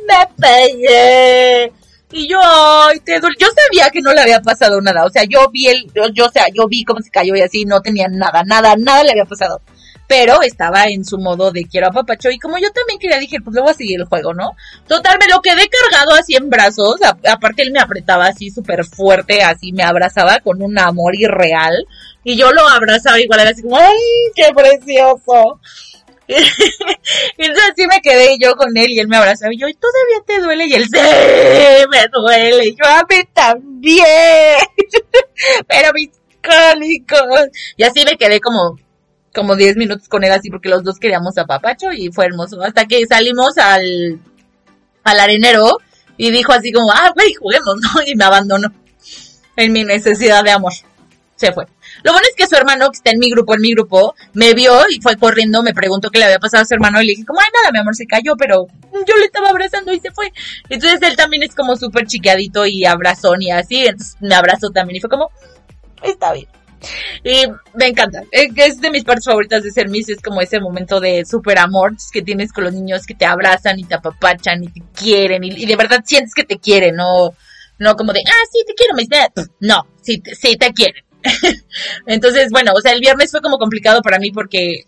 Me 0.05 0.27
pegué. 0.35 1.71
Y 2.11 2.27
yo, 2.29 2.39
ay, 2.41 2.99
te 3.01 3.19
Yo 3.19 3.47
sabía 3.55 3.89
que 3.89 4.01
no 4.01 4.13
le 4.13 4.21
había 4.21 4.41
pasado 4.41 4.79
nada. 4.79 5.05
O 5.05 5.09
sea, 5.09 5.23
yo 5.25 5.49
vi 5.51 5.67
el, 5.67 5.91
yo, 6.13 6.25
o 6.25 6.31
sea, 6.31 6.45
yo 6.53 6.67
vi 6.67 6.83
cómo 6.83 7.01
se 7.01 7.09
cayó 7.09 7.35
y 7.35 7.41
así, 7.41 7.65
no 7.65 7.81
tenía 7.81 8.07
nada, 8.07 8.43
nada, 8.45 8.75
nada 8.77 9.03
le 9.03 9.11
había 9.11 9.25
pasado. 9.25 9.61
Pero 10.07 10.41
estaba 10.41 10.85
en 10.85 11.03
su 11.03 11.17
modo 11.17 11.51
de 11.51 11.65
quiero 11.65 11.87
a 11.87 11.91
papacho. 11.91 12.29
Y 12.29 12.39
como 12.39 12.57
yo 12.59 12.71
también 12.71 12.97
quería, 12.97 13.19
dije, 13.19 13.41
pues 13.43 13.53
luego 13.53 13.65
voy 13.65 13.73
a 13.73 13.77
seguir 13.77 13.99
el 13.99 14.07
juego, 14.07 14.33
¿no? 14.33 14.51
Total, 14.87 15.17
me 15.19 15.27
lo 15.27 15.41
quedé 15.41 15.67
cargado 15.67 16.13
así 16.13 16.35
en 16.35 16.49
brazos. 16.49 16.95
aparte, 17.03 17.63
él 17.63 17.73
me 17.73 17.81
apretaba 17.81 18.27
así 18.27 18.49
súper 18.49 18.85
fuerte, 18.85 19.41
así 19.41 19.73
me 19.73 19.83
abrazaba 19.83 20.39
con 20.39 20.61
un 20.61 20.79
amor 20.79 21.13
irreal. 21.13 21.85
Y 22.23 22.37
yo 22.37 22.53
lo 22.53 22.67
abrazaba 22.69 23.19
igual, 23.19 23.41
era 23.41 23.49
así 23.49 23.63
como, 23.63 23.77
¡ay, 23.77 23.97
qué 24.33 24.45
precioso! 24.55 25.59
Y 26.27 26.33
entonces 27.37 27.71
así 27.71 27.87
me 27.87 28.01
quedé 28.01 28.37
yo 28.39 28.55
con 28.55 28.75
él 28.75 28.91
y 28.91 28.99
él 28.99 29.07
me 29.07 29.17
abrazaba 29.17 29.53
y 29.53 29.57
yo, 29.57 29.67
¿todavía 29.67 30.25
te 30.25 30.41
duele? 30.41 30.65
Y 30.67 30.73
él, 30.73 30.83
sí, 30.85 31.87
me 31.89 32.07
duele. 32.11 32.67
Y 32.67 32.75
yo, 32.75 32.85
a 32.85 33.05
mí 33.09 33.15
también. 33.33 34.05
Pero 35.67 35.93
mis 35.93 36.09
cólicos. 36.43 37.49
Y 37.77 37.83
así 37.83 38.03
me 38.03 38.17
quedé 38.17 38.41
como, 38.41 38.77
como 39.33 39.55
10 39.55 39.77
minutos 39.77 40.09
con 40.09 40.23
él 40.23 40.31
así 40.31 40.49
porque 40.49 40.69
los 40.69 40.83
dos 40.83 40.99
queríamos 40.99 41.37
a 41.37 41.45
Papacho 41.45 41.93
y 41.93 42.11
fue 42.11 42.25
hermoso. 42.25 42.61
Hasta 42.61 42.85
que 42.85 43.05
salimos 43.07 43.57
al, 43.57 44.19
al 45.03 45.19
arenero 45.19 45.77
y 46.17 46.31
dijo 46.31 46.51
así 46.51 46.73
como, 46.73 46.91
ah, 46.91 47.11
güey, 47.15 47.33
juguemos, 47.35 47.75
¿no? 47.81 48.01
Y 48.05 48.15
me 48.15 48.25
abandonó 48.25 48.67
en 49.55 49.71
mi 49.71 49.83
necesidad 49.85 50.43
de 50.43 50.51
amor. 50.51 50.73
Se 51.35 51.53
fue. 51.53 51.67
Lo 52.07 52.13
bueno 52.13 52.25
es 52.29 52.37
que 52.37 52.47
su 52.47 52.55
hermano, 52.55 52.89
que 52.89 52.95
está 52.95 53.11
en 53.11 53.19
mi 53.19 53.29
grupo, 53.29 53.53
en 53.53 53.59
mi 53.59 53.73
grupo, 53.73 54.15
me 54.31 54.53
vio 54.53 54.71
y 54.89 55.01
fue 55.01 55.17
corriendo, 55.17 55.61
me 55.61 55.73
preguntó 55.73 56.09
qué 56.09 56.19
le 56.19 56.23
había 56.23 56.39
pasado 56.39 56.63
a 56.63 56.65
su 56.65 56.73
hermano 56.73 57.01
y 57.01 57.05
le 57.05 57.11
dije 57.11 57.25
como, 57.25 57.41
ay, 57.41 57.47
nada, 57.53 57.73
mi 57.73 57.79
amor, 57.79 57.97
se 57.97 58.05
cayó, 58.05 58.37
pero 58.37 58.65
yo 58.93 59.17
le 59.17 59.25
estaba 59.25 59.49
abrazando 59.49 59.91
y 59.91 59.99
se 59.99 60.11
fue. 60.11 60.31
Entonces 60.69 61.01
él 61.01 61.17
también 61.17 61.43
es 61.43 61.53
como 61.53 61.75
súper 61.75 62.07
chiqueadito 62.07 62.65
y 62.65 62.85
abrazón 62.85 63.41
y 63.41 63.51
así, 63.51 63.85
entonces 63.85 64.15
me 64.21 64.33
abrazó 64.35 64.69
también 64.69 64.95
y 64.95 64.99
fue 65.01 65.09
como, 65.09 65.31
está 66.01 66.31
bien. 66.31 66.47
Y 67.25 67.43
me 67.73 67.87
encanta. 67.87 68.23
Es 68.31 68.79
de 68.79 68.89
mis 68.89 69.03
partes 69.03 69.25
favoritas 69.25 69.61
de 69.63 69.71
ser 69.71 69.89
Miss. 69.89 70.07
Es 70.07 70.21
como 70.21 70.39
ese 70.39 70.61
momento 70.61 71.01
de 71.01 71.25
super 71.25 71.57
amor 71.57 71.93
que 72.13 72.21
tienes 72.21 72.53
con 72.53 72.63
los 72.63 72.73
niños 72.73 73.05
que 73.05 73.15
te 73.15 73.25
abrazan 73.25 73.79
y 73.79 73.83
te 73.83 73.95
apapachan 73.95 74.63
y 74.63 74.67
te 74.69 74.81
quieren. 74.95 75.43
Y, 75.43 75.65
de 75.65 75.75
verdad 75.75 76.05
sientes 76.05 76.33
que 76.33 76.45
te 76.45 76.57
quieren, 76.57 76.95
no, 76.95 77.31
no 77.79 77.95
como 77.97 78.13
de, 78.13 78.21
ah, 78.25 78.47
sí, 78.49 78.63
te 78.65 78.75
quiero, 78.75 78.93
Miss. 78.95 79.09
No, 79.59 79.85
sí, 80.01 80.23
sí 80.39 80.55
te 80.55 80.71
quieren. 80.71 81.06
Entonces, 82.05 82.49
bueno, 82.51 82.71
o 82.75 82.81
sea, 82.81 82.93
el 82.93 83.01
viernes 83.01 83.31
fue 83.31 83.41
como 83.41 83.57
complicado 83.57 84.01
para 84.01 84.19
mí 84.19 84.31
porque, 84.31 84.85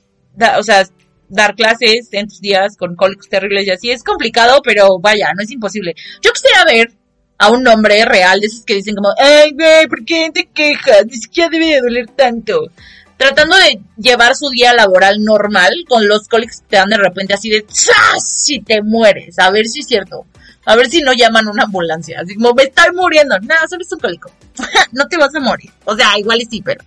o 0.58 0.64
sea, 0.64 0.88
dar 1.30 1.56
clases 1.56 2.10
en 2.12 2.28
tus 2.28 2.42
días 2.42 2.76
con 2.78 2.96
cólicos 2.96 3.30
terribles 3.30 3.68
y 3.68 3.72
así 3.72 3.92
es 3.92 4.04
complicado, 4.04 4.62
pero 4.64 5.00
vaya, 5.00 5.32
no 5.36 5.44
es 5.44 5.52
imposible. 5.52 5.96
Yo 6.22 6.32
quisiera 6.32 6.66
ver 6.66 6.92
a 7.38 7.50
un 7.50 7.66
hombre 7.68 8.04
real 8.06 8.40
de 8.40 8.48
esos 8.48 8.66
que 8.66 8.76
dicen 8.76 8.96
como, 8.96 9.14
ay, 9.18 9.52
güey, 9.54 9.88
¿por 9.88 10.04
qué 10.04 10.30
te 10.34 10.48
quejas? 10.48 11.06
Ni 11.06 11.18
siquiera 11.18 11.50
debe 11.50 11.68
de 11.68 11.82
doler 11.82 12.08
tanto. 12.08 12.70
Tratando 13.16 13.56
de 13.58 13.80
llevar 13.98 14.36
su 14.36 14.50
día 14.50 14.74
laboral 14.74 15.24
normal 15.24 15.72
con 15.88 16.08
los 16.08 16.28
cólicos 16.28 16.62
que 16.62 16.68
te 16.70 16.76
dan 16.78 16.90
de 16.90 16.98
repente 16.98 17.34
así 17.34 17.50
de, 17.50 17.66
¡zas! 17.70 18.24
Si 18.24 18.60
te 18.62 18.82
mueres, 18.82 19.40
a 19.40 19.52
ver 19.52 19.68
si 19.68 19.80
es 19.80 19.88
cierto. 19.88 20.26
A 20.70 20.76
ver 20.76 20.88
si 20.88 21.02
no 21.02 21.14
llaman 21.14 21.48
una 21.48 21.64
ambulancia. 21.64 22.22
Así 22.22 22.36
como, 22.36 22.54
me 22.54 22.64
estoy 22.64 22.94
muriendo. 22.94 23.40
No, 23.40 23.56
solo 23.68 23.82
es 23.82 23.92
un 23.92 24.00
cólico. 24.00 24.32
no 24.92 25.08
te 25.08 25.18
vas 25.18 25.34
a 25.34 25.40
morir. 25.40 25.72
O 25.86 25.96
sea, 25.96 26.18
igual 26.18 26.42
y 26.42 26.46
sí, 26.46 26.62
pero... 26.64 26.84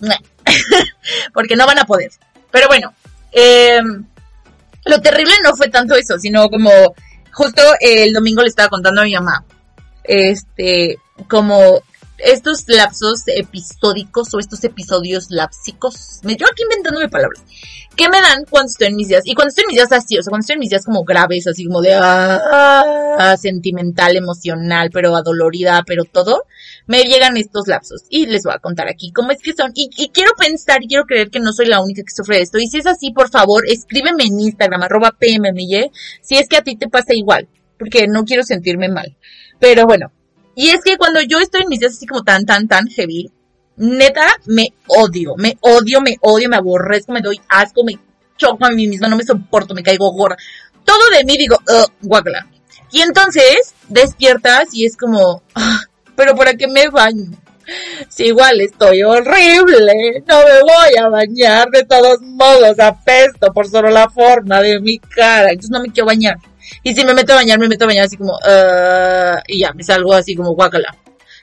Porque 1.34 1.56
no 1.56 1.66
van 1.66 1.80
a 1.80 1.84
poder. 1.84 2.10
Pero 2.52 2.68
bueno, 2.68 2.94
eh, 3.32 3.80
lo 4.84 5.00
terrible 5.00 5.34
no 5.42 5.56
fue 5.56 5.68
tanto 5.68 5.96
eso, 5.96 6.18
sino 6.18 6.48
como 6.48 6.70
justo 7.32 7.62
el 7.80 8.12
domingo 8.12 8.42
le 8.42 8.48
estaba 8.48 8.68
contando 8.68 9.00
a 9.00 9.04
mi 9.04 9.14
mamá 9.14 9.44
este, 10.04 10.98
como 11.28 11.82
estos 12.22 12.64
lapsos 12.68 13.22
episódicos 13.26 14.32
o 14.34 14.38
estos 14.38 14.62
episodios 14.64 15.30
lapsicos, 15.30 16.20
me 16.22 16.36
yo 16.36 16.46
aquí 16.46 16.62
inventándome 16.62 17.08
palabras, 17.08 17.42
¿qué 17.96 18.08
me 18.08 18.20
dan 18.20 18.44
cuando 18.48 18.70
estoy 18.70 18.88
en 18.88 18.96
mis 18.96 19.08
días? 19.08 19.22
Y 19.24 19.34
cuando 19.34 19.50
estoy 19.50 19.64
en 19.64 19.68
mis 19.68 19.76
días 19.76 19.92
así, 19.92 20.18
o 20.18 20.22
sea, 20.22 20.30
cuando 20.30 20.42
estoy 20.42 20.54
en 20.54 20.60
mis 20.60 20.70
días 20.70 20.84
como 20.84 21.04
graves, 21.04 21.46
así 21.46 21.66
como 21.66 21.82
de 21.82 21.94
ah, 21.94 23.36
sentimental, 23.38 24.16
emocional, 24.16 24.90
pero 24.92 25.14
adolorida, 25.16 25.82
pero 25.86 26.04
todo, 26.04 26.44
me 26.86 27.02
llegan 27.02 27.36
estos 27.36 27.66
lapsos. 27.66 28.02
Y 28.08 28.26
les 28.26 28.44
voy 28.44 28.54
a 28.54 28.58
contar 28.58 28.88
aquí 28.88 29.12
cómo 29.12 29.30
es 29.32 29.40
que 29.42 29.52
son. 29.52 29.72
Y, 29.74 29.88
quiero 30.10 30.32
pensar 30.38 30.82
y 30.82 30.88
quiero 30.88 31.04
creer 31.04 31.30
que 31.30 31.40
no 31.40 31.52
soy 31.52 31.66
la 31.66 31.80
única 31.80 32.02
que 32.02 32.14
sufre 32.14 32.40
esto. 32.40 32.58
Y 32.58 32.68
si 32.68 32.78
es 32.78 32.86
así, 32.86 33.12
por 33.12 33.30
favor, 33.30 33.64
escríbeme 33.66 34.24
en 34.24 34.40
Instagram, 34.40 34.82
arroba 34.82 35.16
PMMY, 35.18 35.90
si 36.20 36.36
es 36.36 36.48
que 36.48 36.56
a 36.56 36.62
ti 36.62 36.76
te 36.76 36.88
pasa 36.88 37.14
igual, 37.14 37.48
porque 37.78 38.06
no 38.06 38.24
quiero 38.24 38.42
sentirme 38.42 38.88
mal. 38.88 39.16
Pero 39.58 39.86
bueno, 39.86 40.12
y 40.54 40.68
es 40.68 40.82
que 40.82 40.96
cuando 40.96 41.20
yo 41.22 41.38
estoy 41.38 41.62
en 41.62 41.68
mis 41.68 41.80
días 41.80 41.92
así 41.92 42.06
como 42.06 42.22
tan, 42.22 42.44
tan, 42.44 42.68
tan 42.68 42.86
heavy, 42.88 43.30
neta, 43.76 44.36
me 44.46 44.68
odio, 44.86 45.34
me 45.36 45.56
odio, 45.60 46.00
me 46.00 46.16
odio, 46.20 46.48
me 46.48 46.56
aborrezco, 46.56 47.12
me 47.12 47.20
doy 47.20 47.40
asco, 47.48 47.84
me 47.84 47.98
choco 48.36 48.64
a 48.64 48.70
mí 48.70 48.86
misma, 48.86 49.08
no 49.08 49.16
me 49.16 49.24
soporto, 49.24 49.74
me 49.74 49.82
caigo 49.82 50.12
gorda. 50.12 50.36
Todo 50.84 51.10
de 51.16 51.24
mí 51.24 51.36
digo, 51.38 51.56
uh, 51.56 52.16
Y 52.90 53.00
entonces 53.00 53.74
despiertas 53.88 54.68
y 54.72 54.84
es 54.84 54.96
como, 54.96 55.42
ah, 55.54 55.80
pero 56.16 56.34
¿para 56.34 56.54
qué 56.54 56.66
me 56.66 56.88
baño? 56.88 57.30
Si 58.08 58.24
igual 58.24 58.60
estoy 58.60 59.02
horrible, 59.02 60.24
no 60.26 60.38
me 60.44 60.60
voy 60.60 60.96
a 61.00 61.08
bañar, 61.08 61.70
de 61.70 61.84
todos 61.84 62.20
modos 62.20 62.78
apesto 62.78 63.52
por 63.52 63.68
solo 63.68 63.88
la 63.88 64.10
forma 64.10 64.60
de 64.60 64.80
mi 64.80 64.98
cara, 64.98 65.50
entonces 65.50 65.70
no 65.70 65.80
me 65.80 65.90
quiero 65.90 66.06
bañar. 66.06 66.36
Y 66.82 66.94
si 66.94 67.04
me 67.04 67.14
meto 67.14 67.32
a 67.32 67.36
bañar, 67.36 67.58
me 67.58 67.68
meto 67.68 67.84
a 67.84 67.88
bañar 67.88 68.06
así 68.06 68.16
como, 68.16 68.32
uh, 68.32 69.38
y 69.46 69.60
ya, 69.60 69.72
me 69.72 69.82
salgo 69.82 70.14
así 70.14 70.34
como 70.34 70.54
guacala. 70.54 70.96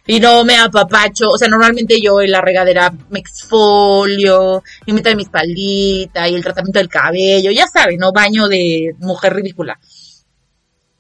Y 0.07 0.19
no 0.19 0.43
me 0.43 0.57
apapacho, 0.57 1.29
o 1.29 1.37
sea, 1.37 1.47
normalmente 1.47 1.99
yo 2.01 2.19
en 2.21 2.31
la 2.31 2.41
regadera 2.41 2.91
me 3.09 3.19
exfolio, 3.19 4.63
y 4.85 4.93
meto 4.93 5.15
mi 5.15 5.23
espaldita 5.23 6.27
y 6.27 6.35
el 6.35 6.43
tratamiento 6.43 6.79
del 6.79 6.89
cabello, 6.89 7.51
ya 7.51 7.67
saben, 7.67 7.99
¿no? 7.99 8.11
Baño 8.11 8.47
de 8.47 8.95
mujer 8.99 9.35
ridícula. 9.35 9.79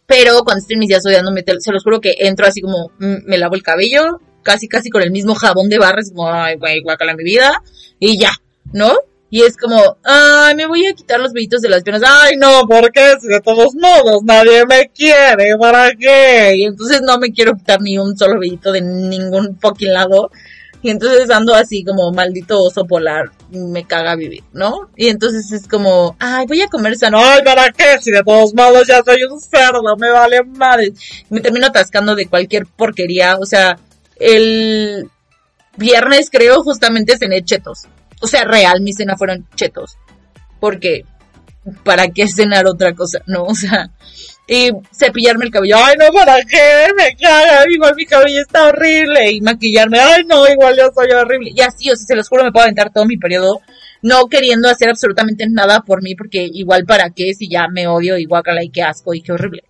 Pero 0.05 0.43
cuando 0.43 0.59
estoy 0.59 0.73
en 0.75 0.79
mis 0.79 0.89
días 0.89 1.05
odiándome, 1.05 1.43
se 1.59 1.71
los 1.71 1.83
juro 1.83 2.01
que 2.01 2.15
entro 2.19 2.45
así 2.45 2.61
como, 2.61 2.91
mm, 2.99 3.25
me 3.25 3.37
lavo 3.37 3.55
el 3.55 3.63
cabello, 3.63 4.19
casi 4.43 4.67
casi 4.67 4.89
con 4.89 5.01
el 5.01 5.11
mismo 5.11 5.35
jabón 5.35 5.69
de 5.69 5.79
barras, 5.79 6.09
como, 6.09 6.31
ay, 6.31 6.55
güey, 6.57 6.81
guacala 6.81 7.15
mi 7.15 7.23
vida, 7.23 7.61
y 7.99 8.19
ya, 8.19 8.31
¿no? 8.73 8.95
Y 9.31 9.43
es 9.43 9.55
como, 9.57 9.97
ay, 10.03 10.55
me 10.55 10.65
voy 10.65 10.87
a 10.87 10.93
quitar 10.93 11.19
los 11.19 11.33
vellitos 11.33 11.61
de 11.61 11.69
las 11.69 11.83
piernas. 11.83 12.03
Ay, 12.07 12.35
no, 12.35 12.67
¿por 12.67 12.91
qué? 12.91 13.13
Si 13.21 13.27
de 13.27 13.41
todos 13.41 13.75
modos 13.75 14.23
nadie 14.23 14.65
me 14.65 14.89
quiere, 14.89 15.55
¿para 15.57 15.91
qué? 15.91 16.53
Y 16.55 16.63
entonces 16.65 17.01
no 17.03 17.19
me 17.19 17.31
quiero 17.31 17.53
quitar 17.55 17.79
ni 17.79 17.99
un 17.99 18.17
solo 18.17 18.39
vellito 18.39 18.71
de 18.71 18.81
ningún 18.81 19.57
fucking 19.59 19.93
lado. 19.93 20.31
Y 20.81 20.89
entonces 20.89 21.29
ando 21.29 21.53
así 21.53 21.83
como 21.83 22.11
maldito 22.11 22.63
oso 22.63 22.85
polar, 22.85 23.31
me 23.51 23.85
caga 23.85 24.15
vivir, 24.15 24.43
¿no? 24.53 24.89
Y 24.95 25.09
entonces 25.09 25.51
es 25.51 25.67
como, 25.67 26.15
ay, 26.19 26.45
voy 26.47 26.61
a 26.61 26.67
comer 26.67 26.97
sano, 26.97 27.19
ay, 27.21 27.41
¿para 27.43 27.69
qué? 27.71 27.99
Si 28.01 28.11
de 28.11 28.23
todos 28.23 28.53
modos 28.55 28.87
ya 28.87 29.03
soy 29.03 29.23
un 29.23 29.39
cerdo, 29.41 29.95
me 29.97 30.09
vale 30.09 30.41
madre. 30.43 30.93
Me 31.29 31.41
termino 31.41 31.67
atascando 31.67 32.15
de 32.15 32.27
cualquier 32.27 32.65
porquería, 32.65 33.35
o 33.37 33.45
sea, 33.45 33.77
el 34.15 35.09
viernes 35.75 36.29
creo 36.31 36.63
justamente 36.63 37.17
cené 37.17 37.43
chetos 37.43 37.87
o 38.19 38.27
sea, 38.27 38.43
real, 38.43 38.81
mi 38.81 38.93
cena 38.93 39.17
fueron 39.17 39.47
chetos. 39.55 39.97
Porque, 40.59 41.03
¿para 41.83 42.07
qué 42.09 42.27
cenar 42.27 42.65
otra 42.67 42.93
cosa? 42.93 43.19
No, 43.27 43.43
o 43.43 43.55
sea, 43.55 43.91
y 44.47 44.71
cepillarme 44.91 45.45
el 45.45 45.51
cabello, 45.51 45.77
ay, 45.77 45.95
no, 45.97 46.11
¿para 46.11 46.41
qué? 46.43 46.87
Me 46.97 47.15
caga, 47.15 47.63
igual 47.69 47.95
mi 47.95 48.05
cabello 48.05 48.41
está 48.41 48.67
horrible. 48.67 49.31
Y 49.31 49.41
maquillarme, 49.41 49.99
ay, 49.99 50.23
no, 50.25 50.47
igual 50.47 50.75
yo 50.77 50.89
soy 50.93 51.11
horrible. 51.11 51.51
Y 51.55 51.61
así, 51.61 51.89
o 51.89 51.95
sea, 51.95 52.05
se 52.05 52.15
los 52.15 52.27
juro, 52.27 52.43
me 52.43 52.51
puedo 52.51 52.63
aventar 52.63 52.91
todo 52.91 53.05
mi 53.05 53.17
periodo 53.17 53.61
no 54.01 54.27
queriendo 54.27 54.69
hacer 54.69 54.89
absolutamente 54.89 55.45
nada 55.49 55.81
por 55.81 56.01
mí, 56.01 56.15
porque 56.15 56.49
igual 56.51 56.85
para 56.85 57.09
qué 57.09 57.33
si 57.33 57.49
ya 57.49 57.67
me 57.67 57.87
odio 57.87 58.17
y 58.17 58.25
guacala 58.25 58.63
y 58.63 58.69
qué 58.69 58.81
asco 58.81 59.13
y 59.13 59.21
qué 59.21 59.31
horrible. 59.31 59.63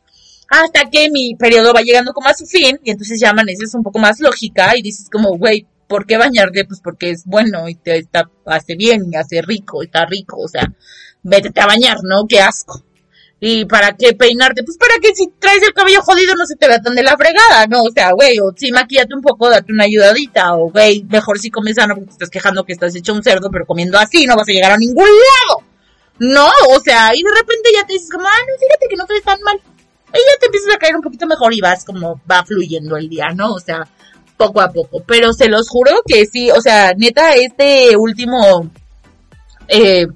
Hasta 0.50 0.90
que 0.90 1.10
mi 1.12 1.36
periodo 1.36 1.74
va 1.74 1.82
llegando 1.82 2.12
como 2.14 2.30
a 2.30 2.34
su 2.34 2.46
fin 2.46 2.80
y 2.84 2.92
entonces 2.92 3.20
ya 3.20 3.30
amaneces 3.30 3.74
un 3.76 3.84
poco 3.84 4.00
más 4.00 4.20
lógica 4.20 4.74
y 4.76 4.82
dices 4.82 5.08
como, 5.12 5.38
güey, 5.38 5.68
¿por 5.90 6.06
qué 6.06 6.18
bañarte? 6.18 6.64
Pues 6.64 6.80
porque 6.82 7.10
es 7.10 7.26
bueno 7.26 7.68
y 7.68 7.76
te 7.76 7.98
está, 7.98 8.30
hace 8.46 8.76
bien 8.76 9.10
y 9.12 9.18
hace 9.18 9.42
rico, 9.42 9.84
está 9.84 10.06
rico, 10.06 10.38
o 10.38 10.48
sea, 10.48 10.72
vete 11.24 11.52
a 11.60 11.66
bañar, 11.66 11.98
¿no? 12.04 12.26
Qué 12.30 12.40
asco. 12.40 12.86
¿Y 13.42 13.66
para 13.66 13.96
qué 13.96 14.14
peinarte? 14.14 14.64
Pues 14.64 14.78
para 14.78 15.00
que 15.02 15.16
si 15.16 15.28
traes 15.40 15.64
el 15.64 15.74
cabello 15.74 16.02
jodido 16.02 16.36
no 16.36 16.46
se 16.46 16.58
te 16.58 16.68
vea 16.68 16.82
tan 16.82 16.94
de 16.94 17.04
la 17.04 17.18
fregada, 17.18 17.68
¿no? 17.68 17.84
O 17.84 17.92
sea, 17.92 18.12
güey, 18.12 18.38
o 18.40 18.54
si 18.56 18.72
maquillate 18.72 19.16
un 19.16 19.22
poco, 19.22 19.50
date 19.50 19.72
una 19.72 19.86
ayudadita, 19.86 20.56
o 20.56 20.70
güey, 20.70 21.06
mejor 21.10 21.40
si 21.40 21.50
comes 21.50 21.76
sano 21.76 21.96
porque 21.96 22.08
te 22.08 22.14
estás 22.14 22.30
quejando 22.30 22.66
que 22.66 22.74
estás 22.74 22.96
hecho 22.96 23.14
un 23.14 23.24
cerdo, 23.24 23.50
pero 23.50 23.66
comiendo 23.66 23.98
así 23.98 24.26
no 24.26 24.36
vas 24.36 24.48
a 24.48 24.52
llegar 24.52 24.72
a 24.74 24.78
ningún 24.78 25.08
lado. 25.08 25.64
No, 26.20 26.50
o 26.70 26.80
sea, 26.82 27.16
y 27.16 27.24
de 27.24 27.32
repente 27.32 27.70
ya 27.74 27.88
te 27.88 27.94
dices 27.94 28.12
como, 28.12 28.28
ah, 28.28 28.42
no, 28.48 28.60
fíjate 28.60 28.88
que 28.90 28.96
no 28.96 29.04
estoy 29.04 29.22
tan 29.22 29.42
mal. 29.42 29.60
Y 30.14 30.18
ya 30.18 30.40
te 30.40 30.48
empiezas 30.48 30.76
a 30.76 30.78
caer 30.78 30.96
un 30.96 31.02
poquito 31.02 31.26
mejor 31.26 31.54
y 31.54 31.62
vas 31.62 31.86
como, 31.86 32.22
va 32.30 32.44
fluyendo 32.44 32.98
el 32.98 33.08
día, 33.08 33.30
¿no? 33.34 33.54
O 33.54 33.60
sea, 33.60 33.88
poco 34.40 34.62
a 34.62 34.72
poco. 34.72 35.04
Pero 35.06 35.34
se 35.34 35.50
los 35.50 35.68
juro 35.68 35.92
que 36.08 36.26
sí, 36.26 36.50
o 36.50 36.62
sea, 36.62 36.94
neta, 36.98 37.34
este 37.34 37.98
último 37.98 38.72
eh, 39.68 40.08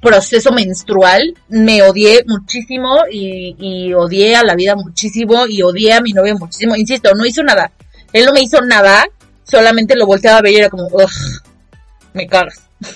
proceso 0.00 0.52
menstrual 0.52 1.34
me 1.48 1.82
odié 1.82 2.24
muchísimo 2.28 3.00
y, 3.10 3.92
odié 3.92 4.36
a 4.36 4.44
la 4.44 4.54
vida 4.54 4.76
muchísimo 4.76 5.46
y 5.48 5.62
odié 5.62 5.94
a 5.94 6.00
mi 6.00 6.12
novio 6.12 6.36
muchísimo. 6.38 6.76
Insisto, 6.76 7.12
no 7.14 7.26
hizo 7.26 7.42
nada. 7.42 7.72
Él 8.12 8.24
no 8.24 8.32
me 8.32 8.40
hizo 8.40 8.60
nada, 8.60 9.04
solamente 9.42 9.96
lo 9.96 10.06
volteaba 10.06 10.38
a 10.38 10.42
ver 10.42 10.52
y 10.52 10.56
era 10.56 10.70
como, 10.70 10.84
Ugh, 10.84 11.10
me 12.12 12.28
cagas. 12.28 12.60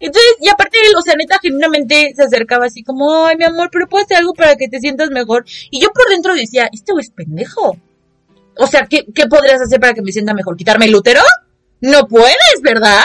Entonces, 0.00 0.32
y 0.40 0.48
aparte 0.50 0.76
él, 0.78 0.94
o 0.94 1.02
sea, 1.02 1.14
neta, 1.16 1.38
genuinamente 1.40 2.12
se 2.14 2.22
acercaba 2.22 2.66
así 2.66 2.82
como, 2.82 3.24
ay, 3.24 3.36
mi 3.36 3.44
amor, 3.44 3.70
pero 3.72 3.88
puedo 3.88 4.04
hacer 4.04 4.18
algo 4.18 4.34
para 4.34 4.56
que 4.56 4.68
te 4.68 4.78
sientas 4.78 5.10
mejor. 5.10 5.46
Y 5.70 5.80
yo 5.80 5.90
por 5.90 6.10
dentro 6.10 6.34
decía, 6.34 6.68
este 6.70 6.92
güey 6.92 7.04
es 7.04 7.10
pendejo. 7.10 7.78
O 8.56 8.66
sea, 8.66 8.86
¿qué, 8.86 9.06
¿qué 9.14 9.26
podrías 9.26 9.60
hacer 9.60 9.80
para 9.80 9.94
que 9.94 10.02
me 10.02 10.12
sienta 10.12 10.34
mejor? 10.34 10.56
¿Quitarme 10.56 10.86
el 10.86 10.94
útero? 10.94 11.22
No 11.80 12.06
puedes, 12.06 12.60
¿verdad? 12.62 13.04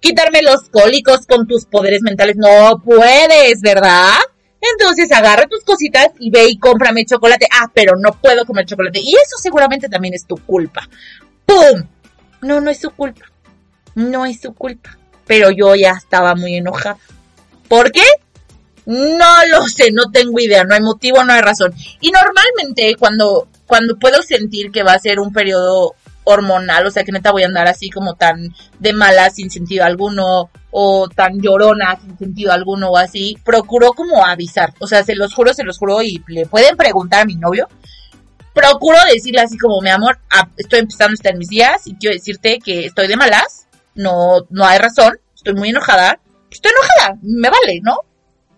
¿Quitarme 0.00 0.42
los 0.42 0.68
cólicos 0.70 1.26
con 1.26 1.46
tus 1.46 1.66
poderes 1.66 2.02
mentales? 2.02 2.36
No 2.36 2.82
puedes, 2.84 3.60
¿verdad? 3.60 4.14
Entonces 4.60 5.10
agarra 5.12 5.46
tus 5.46 5.64
cositas 5.64 6.08
y 6.18 6.30
ve 6.30 6.48
y 6.48 6.58
cómprame 6.58 7.04
chocolate. 7.04 7.46
Ah, 7.50 7.70
pero 7.72 7.96
no 7.96 8.12
puedo 8.12 8.44
comer 8.44 8.66
chocolate. 8.66 9.00
Y 9.00 9.14
eso 9.14 9.36
seguramente 9.40 9.88
también 9.88 10.14
es 10.14 10.26
tu 10.26 10.36
culpa. 10.36 10.88
¡Pum! 11.46 11.84
No, 12.42 12.60
no 12.60 12.70
es 12.70 12.80
su 12.80 12.90
culpa. 12.90 13.26
No 13.94 14.26
es 14.26 14.40
su 14.40 14.54
culpa. 14.54 14.98
Pero 15.26 15.50
yo 15.50 15.74
ya 15.74 15.92
estaba 15.92 16.34
muy 16.34 16.56
enojada. 16.56 16.98
¿Por 17.68 17.92
qué? 17.92 18.04
No 18.88 19.46
lo 19.50 19.66
sé, 19.66 19.92
no 19.92 20.10
tengo 20.10 20.40
idea, 20.40 20.64
no 20.64 20.74
hay 20.74 20.80
motivo, 20.80 21.22
no 21.22 21.34
hay 21.34 21.42
razón. 21.42 21.74
Y 22.00 22.10
normalmente 22.10 22.96
cuando 22.98 23.46
cuando 23.66 23.98
puedo 23.98 24.22
sentir 24.22 24.72
que 24.72 24.82
va 24.82 24.94
a 24.94 24.98
ser 24.98 25.20
un 25.20 25.30
periodo 25.30 25.94
hormonal, 26.24 26.86
o 26.86 26.90
sea 26.90 27.04
que 27.04 27.12
neta 27.12 27.30
voy 27.30 27.42
a 27.42 27.46
andar 27.46 27.68
así 27.68 27.90
como 27.90 28.14
tan 28.14 28.54
de 28.78 28.92
mala 28.94 29.28
sin 29.28 29.50
sentido 29.50 29.84
alguno 29.84 30.50
o 30.70 31.06
tan 31.14 31.40
llorona 31.40 31.98
sin 32.00 32.16
sentido 32.16 32.52
alguno 32.52 32.88
o 32.88 32.96
así, 32.96 33.36
procuro 33.44 33.92
como 33.92 34.24
avisar, 34.24 34.72
o 34.80 34.86
sea, 34.86 35.04
se 35.04 35.14
los 35.14 35.34
juro, 35.34 35.52
se 35.52 35.64
los 35.64 35.76
juro 35.78 36.02
y 36.02 36.22
le 36.28 36.46
pueden 36.46 36.76
preguntar 36.76 37.20
a 37.20 37.24
mi 37.26 37.36
novio. 37.36 37.68
Procuro 38.54 38.96
decirle 39.12 39.42
así 39.42 39.58
como, 39.58 39.82
mi 39.82 39.90
amor, 39.90 40.18
ah, 40.30 40.48
estoy 40.56 40.80
empezando 40.80 41.12
a 41.12 41.14
estar 41.14 41.32
en 41.32 41.38
mis 41.38 41.48
días 41.48 41.86
y 41.86 41.94
quiero 41.96 42.14
decirte 42.14 42.58
que 42.58 42.86
estoy 42.86 43.06
de 43.06 43.16
malas, 43.16 43.66
no, 43.94 44.46
no 44.48 44.64
hay 44.64 44.78
razón, 44.78 45.20
estoy 45.34 45.54
muy 45.54 45.68
enojada, 45.68 46.18
estoy 46.50 46.72
enojada, 46.72 47.18
me 47.22 47.50
vale, 47.50 47.80
¿no? 47.82 48.07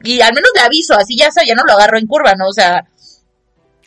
Y 0.02 0.20
al 0.20 0.32
menos 0.32 0.50
le 0.54 0.62
aviso, 0.62 0.94
así 0.94 1.16
ya, 1.16 1.28
ya 1.46 1.54
no 1.54 1.64
lo 1.64 1.72
agarro 1.72 1.98
en 1.98 2.06
curva, 2.06 2.34
¿no? 2.34 2.48
O 2.48 2.52
sea, 2.52 2.86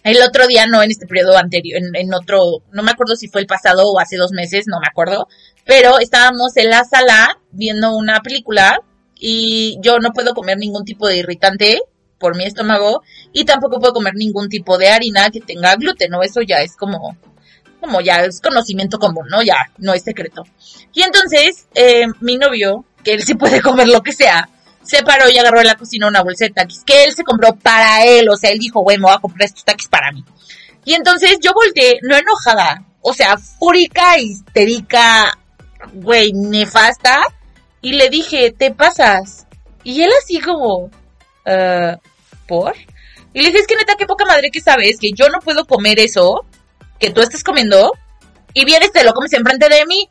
el 0.04 0.22
otro 0.22 0.48
día, 0.48 0.66
no 0.68 0.84
en 0.84 0.92
este 0.92 1.08
periodo 1.08 1.38
anterior, 1.38 1.82
en, 1.94 2.14
otro, 2.14 2.62
no 2.72 2.84
me 2.84 2.92
acuerdo 2.92 3.16
si 3.16 3.30
fue 3.30 3.42
el 3.42 3.48
pasado 3.48 3.84
o 3.90 4.00
hace 4.00 4.18
dos 4.18 4.32
meses, 4.32 4.66
no 4.68 4.80
me 4.80 4.88
acuerdo, 4.88 5.28
pero 5.66 5.98
estábamos 6.00 6.58
en 6.58 6.70
la 6.70 6.84
sala 6.84 7.40
viendo 7.52 7.96
una 7.96 8.20
película 8.20 8.80
y 9.16 9.78
yo 9.82 10.00
no 10.00 10.12
puedo 10.12 10.34
comer 10.34 10.58
ningún 10.58 10.84
tipo 10.84 11.08
de 11.08 11.18
irritante 11.18 11.82
por 12.20 12.36
mi 12.36 12.44
estómago 12.44 13.02
y 13.32 13.46
tampoco 13.46 13.80
puedo 13.80 13.94
comer 13.94 14.16
ningún 14.16 14.50
tipo 14.50 14.78
de 14.78 14.90
harina 14.90 15.30
que 15.30 15.40
tenga 15.40 15.76
gluten, 15.76 16.12
¿no? 16.12 16.22
Eso 16.22 16.42
ya 16.42 16.58
es 16.58 16.76
como, 16.76 17.18
como 17.80 18.02
ya 18.02 18.26
es 18.26 18.42
conocimiento 18.42 19.00
común, 19.00 19.28
¿no? 19.30 19.42
Ya 19.42 19.72
no 19.78 19.94
es 19.94 20.04
secreto. 20.04 20.44
Y 20.94 21.02
entonces, 21.02 21.68
eh, 21.76 22.08
mi 22.20 22.38
novio, 22.38 22.84
que 23.06 23.14
él 23.14 23.24
sí 23.24 23.36
puede 23.36 23.62
comer 23.62 23.88
lo 23.88 24.02
que 24.04 24.12
sea, 24.12 24.50
se 24.84 25.04
paró 25.04 25.30
y 25.30 25.38
agarró 25.38 25.62
en 25.62 25.68
la 25.68 25.76
cocina 25.76 26.08
una 26.08 26.22
bolsa 26.22 26.46
de 26.46 26.52
taquis 26.52 26.84
que 26.86 27.04
él 27.06 27.14
se 27.14 27.24
compró 27.24 27.56
para 27.56 28.06
él. 28.06 28.30
O 28.30 28.36
sea, 28.36 28.52
él 28.52 28.60
dijo, 28.60 28.82
güey, 28.82 28.98
me 28.98 29.04
voy 29.04 29.14
a 29.14 29.20
comprar 29.20 29.46
estos 29.46 29.64
taquis 29.64 29.88
para 29.88 30.12
mí. 30.12 30.24
Y 30.86 30.94
entonces 30.94 31.38
yo 31.42 31.54
volteé, 31.54 32.00
no 32.02 32.16
enojada, 32.16 32.84
o 33.02 33.14
sea, 33.14 33.38
fúrica, 33.38 34.20
histérica, 34.20 35.38
güey, 35.94 36.34
nefasta. 36.34 37.22
Y 37.82 37.94
le 37.94 38.10
dije, 38.10 38.52
te 38.52 38.72
pasas. 38.72 39.48
Y 39.84 40.02
él 40.02 40.12
así 40.22 40.40
como, 40.40 40.86
uh, 40.86 41.98
¿por? 42.48 42.76
Y 43.34 43.42
le 43.42 43.48
dije, 43.48 43.60
es 43.60 43.68
que 43.68 43.76
neta, 43.76 43.96
qué 43.98 44.06
poca 44.06 44.26
madre 44.26 44.52
que 44.52 44.62
sabes 44.62 45.00
que 45.00 45.12
yo 45.12 45.28
no 45.30 45.40
puedo 45.40 45.66
comer 45.66 46.00
eso 46.00 46.46
que 47.00 47.12
tú 47.12 47.22
estás 47.22 47.44
comiendo. 47.44 47.94
Y 48.54 48.66
vienes, 48.66 48.92
te 48.92 49.04
lo 49.04 49.14
comes 49.14 49.34
enfrente 49.34 49.68
de 49.68 49.86
mí. 49.86 50.10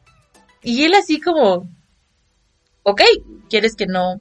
Y 0.62 0.84
él 0.84 0.94
así 0.94 1.20
como, 1.20 1.68
ok, 2.82 3.02
¿quieres 3.48 3.76
que 3.76 3.86
no 3.86 4.20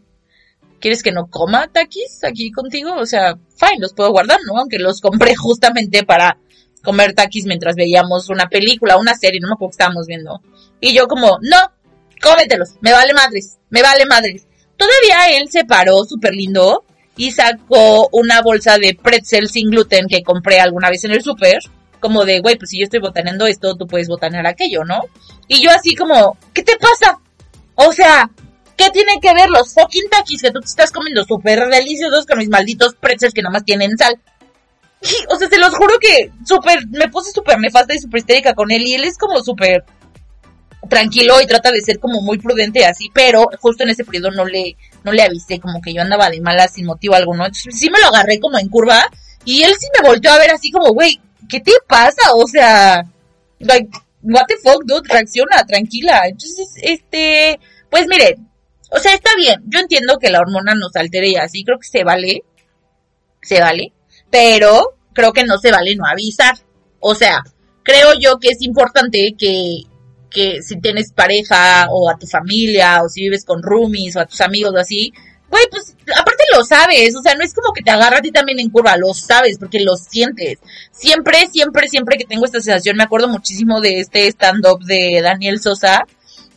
¿quieres 0.82 1.02
que 1.02 1.12
no 1.12 1.28
coma 1.28 1.70
taquis 1.72 2.24
aquí 2.24 2.52
contigo? 2.52 2.96
O 2.96 3.06
sea, 3.06 3.38
fine, 3.56 3.80
los 3.80 3.94
puedo 3.94 4.12
guardar, 4.12 4.40
¿no? 4.46 4.58
Aunque 4.60 4.80
los 4.80 5.00
compré 5.00 5.36
justamente 5.38 6.04
para 6.04 6.38
comer 6.84 7.14
taquis 7.14 7.46
mientras 7.46 7.76
veíamos 7.76 8.30
una 8.30 8.50
película, 8.50 8.98
una 8.98 9.16
serie, 9.16 9.40
no 9.40 9.48
me 9.48 9.54
acuerdo 9.54 9.70
que 9.70 9.76
estábamos 9.76 10.08
viendo. 10.08 10.42
Y 10.82 10.94
yo 10.94 11.08
como, 11.08 11.38
no, 11.42 11.58
cómetelos, 12.22 12.76
me 12.82 12.92
vale 12.92 13.14
madres, 13.14 13.60
me 13.70 13.82
vale 13.82 14.06
madres. 14.06 14.48
Todavía 14.76 15.38
él 15.38 15.50
se 15.50 15.64
paró 15.64 16.04
súper 16.06 16.34
lindo 16.34 16.84
y 17.16 17.32
sacó 17.32 18.10
una 18.12 18.42
bolsa 18.42 18.78
de 18.78 18.96
pretzel 18.96 19.48
sin 19.48 19.70
gluten 19.70 20.08
que 20.08 20.24
compré 20.24 20.60
alguna 20.60 20.90
vez 20.90 21.04
en 21.04 21.12
el 21.12 21.22
súper. 21.22 21.60
Como 22.00 22.26
de, 22.26 22.40
güey, 22.40 22.58
pues 22.58 22.72
si 22.72 22.80
yo 22.80 22.86
estoy 22.86 23.00
botaneando 23.00 23.46
esto, 23.46 23.76
tú 23.76 23.86
puedes 23.86 24.08
botanear 24.08 24.48
aquello, 24.48 24.84
¿no? 24.84 25.02
Y 25.48 25.62
yo 25.62 25.70
así 25.70 25.96
como, 25.96 26.36
¿qué 26.52 26.64
te 26.64 26.76
pasa? 26.78 27.20
O 27.76 27.94
sea, 27.94 28.32
¿Qué 28.82 28.90
tienen 28.90 29.20
que 29.22 29.32
ver 29.36 29.48
los 29.52 29.76
fucking 29.76 30.10
taquis 30.10 30.42
que 30.42 30.50
tú 30.50 30.60
te 30.60 30.66
estás 30.66 30.92
comiendo 30.92 31.24
súper 31.24 31.70
deliciosos 31.70 32.26
con 32.26 32.40
mis 32.40 32.50
malditos 32.50 32.96
pretzels 32.96 33.32
que 33.32 33.44
nada 33.44 33.54
más 33.54 33.64
tienen 33.64 33.96
sal? 33.96 34.20
O 35.30 35.36
sea, 35.36 35.48
se 35.48 35.60
los 35.60 35.76
juro 35.76 36.00
que 36.00 36.32
súper, 36.48 36.88
me 36.88 37.08
puse 37.08 37.32
súper 37.32 37.60
nefasta 37.60 37.94
y 37.94 38.00
súper 38.00 38.22
histérica 38.22 38.56
con 38.56 38.72
él 38.72 38.82
y 38.82 38.96
él 38.96 39.04
es 39.04 39.20
como 39.20 39.44
súper 39.44 39.84
tranquilo 40.90 41.40
y 41.42 41.46
trata 41.46 41.70
de 41.70 41.82
ser 41.82 42.00
como 42.00 42.22
muy 42.22 42.40
prudente 42.40 42.84
así, 42.84 43.12
pero 43.14 43.48
justo 43.60 43.84
en 43.84 43.90
ese 43.90 44.04
periodo 44.04 44.32
no 44.32 44.46
le, 44.46 44.76
no 45.04 45.12
le 45.12 45.22
avisé 45.22 45.60
como 45.60 45.80
que 45.80 45.94
yo 45.94 46.02
andaba 46.02 46.32
de 46.32 46.42
mala 46.42 46.68
sin 46.68 46.88
motivo 46.88 47.14
alguno. 47.14 47.46
Entonces 47.46 47.78
sí 47.78 47.88
me 47.92 48.00
lo 48.00 48.08
agarré 48.08 48.40
como 48.40 48.58
en 48.58 48.68
curva 48.68 49.08
y 49.46 49.62
él 49.62 49.74
sí 49.80 49.88
me 49.96 50.08
volteó 50.08 50.32
a 50.32 50.40
ver 50.40 50.50
así 50.50 50.72
como, 50.72 50.92
güey, 50.92 51.22
¿qué 51.48 51.60
te 51.60 51.74
pasa? 51.88 52.34
O 52.34 52.48
sea, 52.48 53.06
like, 53.60 53.92
what 54.24 54.46
the 54.48 54.56
fuck, 54.58 54.84
dude, 54.86 55.08
reacciona, 55.08 55.64
tranquila. 55.68 56.24
Entonces, 56.26 56.68
este, 56.82 57.60
pues 57.92 58.08
miren, 58.08 58.51
o 58.92 59.00
sea, 59.00 59.14
está 59.14 59.32
bien. 59.38 59.62
Yo 59.68 59.80
entiendo 59.80 60.20
que 60.20 60.30
la 60.30 60.40
hormona 60.40 60.76
nos 60.76 60.96
altere 60.96 61.30
y 61.30 61.36
así. 61.36 61.64
Creo 61.64 61.80
que 61.80 61.88
se 61.88 62.04
vale. 62.04 62.44
Se 63.42 63.60
vale. 63.60 63.94
Pero 64.30 64.98
creo 65.14 65.34
que 65.34 65.46
no 65.46 65.58
se 65.58 65.72
vale 65.72 65.96
no 65.96 66.06
avisar. 66.06 66.56
O 67.00 67.16
sea, 67.16 67.44
creo 67.84 68.14
yo 68.20 68.38
que 68.40 68.50
es 68.50 68.62
importante 68.62 69.34
que, 69.38 69.84
que 70.30 70.62
si 70.62 70.80
tienes 70.80 71.12
pareja 71.12 71.88
o 71.90 72.10
a 72.10 72.18
tu 72.18 72.28
familia 72.28 73.02
o 73.04 73.10
si 73.10 73.22
vives 73.22 73.46
con 73.46 73.64
roomies 73.64 74.16
o 74.16 74.20
a 74.20 74.26
tus 74.26 74.42
amigos 74.42 74.74
o 74.74 74.78
así, 74.78 75.14
güey, 75.50 75.66
pues 75.70 75.96
aparte 76.18 76.44
lo 76.56 76.64
sabes, 76.64 77.16
o 77.16 77.22
sea, 77.22 77.36
no 77.36 77.44
es 77.44 77.54
como 77.54 77.74
que 77.74 77.84
te 77.84 77.92
agarra 77.92 78.20
a 78.20 78.22
ti 78.22 78.32
también 78.32 78.60
en 78.60 78.70
curva, 78.70 78.96
lo 78.98 79.14
sabes 79.14 79.58
porque 79.60 79.82
lo 79.82 79.96
sientes. 79.98 80.60
Siempre, 80.92 81.48
siempre, 81.52 81.90
siempre 81.90 82.18
que 82.18 82.26
tengo 82.26 82.46
esta 82.46 82.62
sensación, 82.62 82.96
me 82.96 83.04
acuerdo 83.04 83.28
muchísimo 83.28 83.82
de 83.82 84.00
este 84.00 84.28
stand-up 84.28 84.84
de 84.86 85.22
Daniel 85.22 85.60
Sosa, 85.60 86.06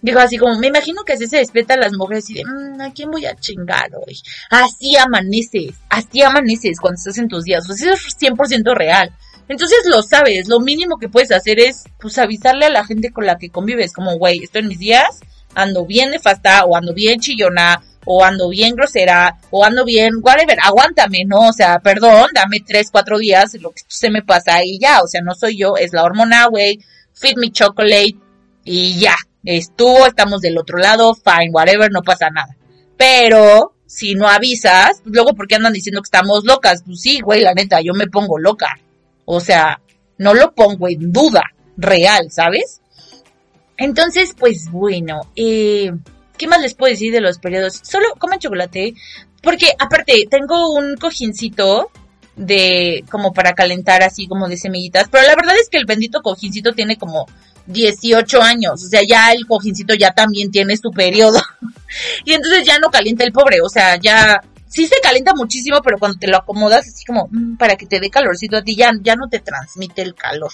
Dijo 0.04 0.18
así 0.18 0.36
como, 0.36 0.58
me 0.58 0.66
imagino 0.66 1.02
que 1.02 1.14
así 1.14 1.26
se 1.26 1.38
despiertan 1.38 1.80
las 1.80 1.94
mujeres 1.94 2.28
y 2.28 2.34
de, 2.34 2.44
mm, 2.44 2.78
¿a 2.78 2.92
quién 2.92 3.10
voy 3.10 3.24
a 3.24 3.34
chingar 3.34 3.88
hoy? 3.96 4.20
Así 4.50 4.98
amaneces, 4.98 5.76
así 5.88 6.20
amaneces 6.20 6.78
cuando 6.78 6.98
estás 6.98 7.16
en 7.16 7.26
tus 7.26 7.44
días. 7.44 7.64
Pues 7.66 7.80
eso 7.80 7.94
es 7.94 8.14
100% 8.18 8.74
real. 8.74 9.10
Entonces 9.48 9.78
lo 9.86 10.02
sabes, 10.02 10.46
lo 10.46 10.60
mínimo 10.60 10.98
que 10.98 11.08
puedes 11.08 11.32
hacer 11.32 11.58
es, 11.58 11.84
pues, 11.98 12.18
avisarle 12.18 12.66
a 12.66 12.70
la 12.70 12.84
gente 12.84 13.12
con 13.12 13.24
la 13.24 13.38
que 13.38 13.48
convives, 13.48 13.94
como, 13.94 14.18
güey, 14.18 14.44
estoy 14.44 14.60
en 14.60 14.68
mis 14.68 14.78
días, 14.78 15.20
ando 15.54 15.86
bien 15.86 16.10
nefasta, 16.10 16.66
o 16.66 16.76
ando 16.76 16.92
bien 16.92 17.20
chillona, 17.20 17.82
o 18.04 18.22
ando 18.22 18.50
bien 18.50 18.74
grosera, 18.74 19.38
o 19.48 19.64
ando 19.64 19.86
bien, 19.86 20.16
whatever, 20.20 20.58
aguántame, 20.62 21.24
¿no? 21.24 21.48
O 21.48 21.52
sea, 21.54 21.78
perdón, 21.78 22.28
dame 22.34 22.58
tres, 22.60 22.90
cuatro 22.92 23.18
días, 23.18 23.54
lo 23.54 23.70
que 23.70 23.80
se 23.88 24.10
me 24.10 24.20
pasa 24.20 24.62
y 24.62 24.78
ya, 24.78 25.00
o 25.00 25.06
sea, 25.06 25.22
no 25.22 25.34
soy 25.34 25.56
yo, 25.56 25.78
es 25.78 25.94
la 25.94 26.04
hormona, 26.04 26.44
güey, 26.48 26.78
feed 27.14 27.36
me 27.38 27.50
chocolate, 27.50 28.18
y 28.64 28.98
ya, 28.98 29.16
estuvo, 29.44 30.06
estamos 30.06 30.40
del 30.40 30.58
otro 30.58 30.78
lado, 30.78 31.14
fine, 31.14 31.50
whatever, 31.50 31.90
no 31.90 32.02
pasa 32.02 32.30
nada. 32.30 32.56
Pero 32.96 33.74
si 33.86 34.14
no 34.14 34.28
avisas, 34.28 35.00
pues 35.02 35.14
luego, 35.14 35.34
¿por 35.34 35.46
qué 35.46 35.56
andan 35.56 35.72
diciendo 35.72 36.00
que 36.00 36.06
estamos 36.06 36.44
locas? 36.44 36.82
Pues 36.84 37.00
sí, 37.00 37.20
güey, 37.20 37.42
la 37.42 37.54
neta, 37.54 37.80
yo 37.80 37.94
me 37.94 38.06
pongo 38.06 38.38
loca. 38.38 38.78
O 39.24 39.40
sea, 39.40 39.80
no 40.18 40.34
lo 40.34 40.52
pongo 40.52 40.88
en 40.88 41.12
duda, 41.12 41.42
real, 41.76 42.30
¿sabes? 42.30 42.80
Entonces, 43.76 44.34
pues 44.38 44.70
bueno, 44.70 45.20
eh, 45.36 45.92
¿qué 46.36 46.46
más 46.46 46.60
les 46.60 46.74
puedo 46.74 46.90
decir 46.92 47.12
de 47.12 47.20
los 47.20 47.38
periodos? 47.38 47.80
Solo 47.82 48.06
comen 48.18 48.38
chocolate, 48.38 48.94
porque 49.42 49.72
aparte 49.78 50.26
tengo 50.30 50.74
un 50.74 50.96
cojincito 50.96 51.90
de 52.36 53.04
como 53.10 53.32
para 53.32 53.54
calentar 53.54 54.02
así 54.02 54.26
como 54.26 54.48
de 54.48 54.56
semillitas, 54.56 55.08
pero 55.10 55.26
la 55.26 55.36
verdad 55.36 55.54
es 55.60 55.68
que 55.68 55.78
el 55.78 55.86
bendito 55.86 56.22
cojincito 56.22 56.72
tiene 56.72 56.96
como 56.96 57.26
18 57.66 58.42
años, 58.42 58.84
o 58.84 58.88
sea, 58.88 59.02
ya 59.06 59.32
el 59.32 59.46
cojincito 59.46 59.94
ya 59.94 60.12
también 60.12 60.50
tiene 60.50 60.76
su 60.76 60.90
periodo. 60.90 61.40
y 62.24 62.32
entonces 62.32 62.64
ya 62.64 62.78
no 62.78 62.90
calienta 62.90 63.24
el 63.24 63.32
pobre, 63.32 63.60
o 63.60 63.68
sea, 63.68 63.96
ya 63.96 64.40
sí 64.74 64.86
se 64.86 65.00
calienta 65.00 65.34
muchísimo, 65.34 65.80
pero 65.82 65.98
cuando 65.98 66.18
te 66.18 66.26
lo 66.26 66.38
acomodas 66.38 66.88
así 66.88 67.04
como 67.04 67.28
mm, 67.30 67.56
para 67.56 67.76
que 67.76 67.86
te 67.86 68.00
dé 68.00 68.10
calorcito 68.10 68.56
a 68.56 68.62
ti, 68.62 68.74
ya, 68.74 68.90
ya 69.00 69.14
no 69.14 69.28
te 69.28 69.38
transmite 69.38 70.02
el 70.02 70.14
calor. 70.14 70.50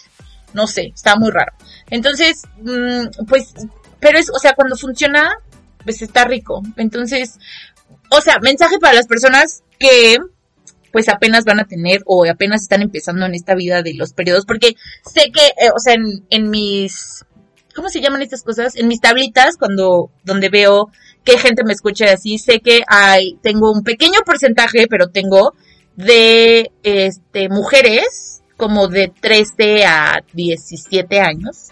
No 0.53 0.66
sé, 0.66 0.93
está 0.95 1.16
muy 1.16 1.31
raro. 1.31 1.53
Entonces, 1.88 2.43
mm, 2.59 3.25
pues, 3.27 3.55
pero 3.99 4.19
es, 4.19 4.29
o 4.31 4.38
sea, 4.38 4.55
cuando 4.55 4.77
funciona, 4.77 5.31
pues 5.85 6.03
está 6.03 6.25
rico. 6.25 6.62
Entonces, 6.77 7.38
o 8.11 8.21
sea, 8.21 8.38
mensaje 8.40 8.79
para 8.79 8.95
las 8.95 9.07
personas 9.07 9.62
que 9.79 10.19
pues 10.92 11.09
apenas 11.09 11.44
van 11.44 11.61
a 11.61 11.66
tener 11.66 12.03
o 12.07 12.24
apenas 12.29 12.62
están 12.62 12.83
empezando 12.83 13.26
en 13.26 13.35
esta 13.35 13.55
vida 13.55 13.83
de 13.83 13.94
los 13.94 14.12
periodos, 14.12 14.44
porque 14.46 14.74
sé 15.05 15.31
que, 15.33 15.46
eh, 15.46 15.70
o 15.74 15.79
sea, 15.79 15.94
en, 15.94 16.24
en 16.31 16.50
mis, 16.50 17.24
¿cómo 17.74 17.88
se 17.88 18.00
llaman 18.00 18.22
estas 18.22 18.42
cosas? 18.42 18.76
En 18.76 18.88
mis 18.88 19.00
tablitas, 19.00 19.57
cuando, 19.57 20.11
donde 20.24 20.48
veo 20.48 20.90
que 21.24 21.38
gente 21.38 21.64
me 21.64 21.72
escucha 21.72 22.12
así, 22.12 22.38
sé 22.38 22.61
que 22.61 22.83
hay, 22.87 23.38
tengo 23.42 23.70
un 23.72 23.83
pequeño 23.83 24.20
porcentaje, 24.24 24.87
pero 24.88 25.09
tengo 25.09 25.55
de, 25.96 26.72
este, 26.83 27.48
mujeres 27.48 28.42
como 28.57 28.88
de 28.88 29.09
13 29.09 29.85
a 29.85 30.22
17 30.33 31.20
años. 31.20 31.70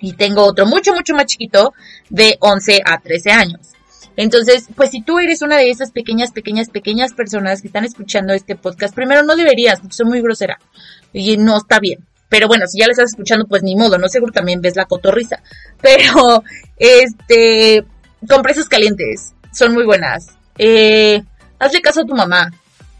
Y 0.00 0.12
tengo 0.12 0.44
otro 0.44 0.64
mucho, 0.64 0.94
mucho 0.94 1.14
más 1.14 1.26
chiquito 1.26 1.72
de 2.08 2.36
11 2.40 2.82
a 2.84 3.00
13 3.00 3.30
años. 3.32 3.72
Entonces, 4.18 4.66
pues 4.74 4.90
si 4.90 5.00
tú 5.00 5.20
eres 5.20 5.42
una 5.42 5.58
de 5.58 5.70
esas 5.70 5.92
pequeñas, 5.92 6.32
pequeñas, 6.32 6.70
pequeñas 6.70 7.12
personas 7.12 7.62
que 7.62 7.68
están 7.68 7.84
escuchando 7.84 8.34
este 8.34 8.56
podcast, 8.56 8.92
primero 8.92 9.22
no 9.22 9.36
deberías, 9.36 9.78
porque 9.78 9.94
soy 9.94 10.06
muy 10.06 10.20
grosera 10.20 10.58
y 11.12 11.36
no 11.36 11.56
está 11.56 11.78
bien. 11.78 12.04
Pero 12.28 12.48
bueno, 12.48 12.66
si 12.66 12.80
ya 12.80 12.86
lo 12.86 12.90
estás 12.90 13.10
escuchando, 13.10 13.46
pues 13.46 13.62
ni 13.62 13.76
modo, 13.76 13.96
no 13.96 14.08
seguro 14.08 14.32
también 14.32 14.60
ves 14.60 14.74
la 14.74 14.86
cotorriza. 14.86 15.40
Pero, 15.80 16.42
este, 16.76 17.84
compresas 18.28 18.68
calientes, 18.68 19.34
son 19.52 19.72
muy 19.72 19.84
buenas. 19.84 20.30
Eh, 20.58 21.22
hazle 21.60 21.80
caso 21.80 22.00
a 22.00 22.04
tu 22.04 22.16
mamá, 22.16 22.52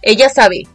ella 0.02 0.28
sabe, 0.28 0.68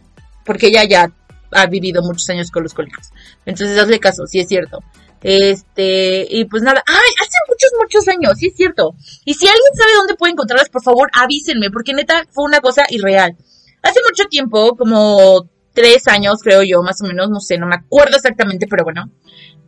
porque 0.43 0.67
ella 0.67 0.83
ya 0.83 1.09
ha 1.51 1.65
vivido 1.67 2.03
muchos 2.03 2.29
años 2.29 2.51
con 2.51 2.63
los 2.63 2.73
cólicos. 2.73 3.11
Entonces 3.45 3.79
hazle 3.79 3.97
caso, 3.97 4.27
sí 4.27 4.41
es 4.41 4.49
cierto. 4.49 4.83
Este, 5.23 6.27
y 6.29 6.45
pues 6.45 6.63
nada, 6.63 6.83
ay, 6.85 7.11
hace 7.21 7.37
muchos, 7.47 7.71
muchos 7.79 8.07
años, 8.09 8.37
sí 8.37 8.47
es 8.47 8.55
cierto. 8.55 8.95
Y 9.25 9.33
si 9.33 9.47
alguien 9.47 9.73
sabe 9.75 9.93
dónde 9.95 10.15
puede 10.15 10.33
encontrarlas, 10.33 10.69
por 10.69 10.83
favor, 10.83 11.09
avísenme, 11.13 11.71
porque 11.71 11.93
neta 11.93 12.25
fue 12.31 12.45
una 12.45 12.59
cosa 12.59 12.85
irreal. 12.89 13.35
Hace 13.81 13.99
mucho 14.07 14.25
tiempo, 14.29 14.75
como 14.75 15.49
tres 15.73 16.07
años, 16.07 16.39
creo 16.43 16.63
yo, 16.63 16.83
más 16.83 17.01
o 17.01 17.05
menos, 17.05 17.29
no 17.29 17.39
sé, 17.39 17.57
no 17.57 17.67
me 17.67 17.75
acuerdo 17.75 18.17
exactamente, 18.17 18.67
pero 18.69 18.83
bueno. 18.83 19.09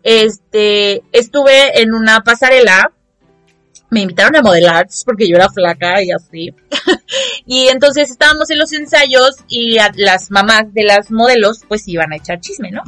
Este, 0.04 1.02
estuve 1.12 1.82
en 1.82 1.94
una 1.94 2.22
pasarela 2.22 2.92
me 3.90 4.02
invitaron 4.02 4.36
a 4.36 4.42
modelar 4.42 4.88
porque 5.06 5.28
yo 5.28 5.36
era 5.36 5.50
flaca 5.50 6.04
y 6.04 6.12
así. 6.12 6.54
y 7.46 7.68
entonces 7.68 8.10
estábamos 8.10 8.50
en 8.50 8.60
los 8.60 8.74
ensayos 8.74 9.38
y 9.48 9.78
las 9.96 10.32
mamás 10.32 10.74
de 10.74 10.84
las 10.84 11.12
modelos 11.12 11.62
pues 11.68 11.88
iban 11.88 12.12
a 12.12 12.18
echar 12.18 12.40
chisme, 12.42 12.72
¿no? 12.72 12.84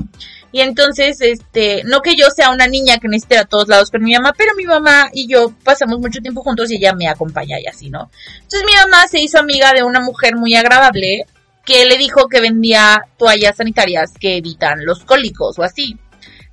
Y 0.52 0.62
entonces, 0.62 1.20
este, 1.22 1.84
no 1.84 2.02
que 2.02 2.16
yo 2.16 2.30
sea 2.30 2.52
una 2.52 2.68
niña 2.68 2.98
que 3.00 3.08
necesite 3.08 3.38
a 3.38 3.46
todos 3.46 3.68
lados 3.68 3.92
con 3.92 4.02
mi 4.02 4.14
mamá, 4.14 4.34
pero 4.38 4.56
mi 4.56 4.66
mamá 4.66 5.10
y 5.14 5.28
yo 5.28 5.54
pasamos 5.64 6.00
mucho 6.00 6.22
tiempo 6.22 6.42
juntos 6.42 6.72
y 6.72 6.76
ella 6.76 6.94
me 6.94 7.08
acompaña 7.08 7.60
y 7.60 7.68
así, 7.68 7.90
¿no? 7.90 8.10
Entonces 8.36 8.64
mi 8.66 8.74
mamá 8.74 9.08
se 9.08 9.20
hizo 9.20 9.40
amiga 9.40 9.74
de 9.74 9.84
una 9.84 10.00
mujer 10.00 10.36
muy 10.36 10.56
agradable 10.56 11.26
que 11.66 11.86
le 11.86 11.98
dijo 11.98 12.30
que 12.30 12.40
vendía 12.40 13.02
toallas 13.18 13.58
sanitarias 13.58 14.14
que 14.18 14.38
evitan 14.38 14.86
los 14.86 15.04
cólicos 15.04 15.60
o 15.60 15.64
así. 15.64 15.98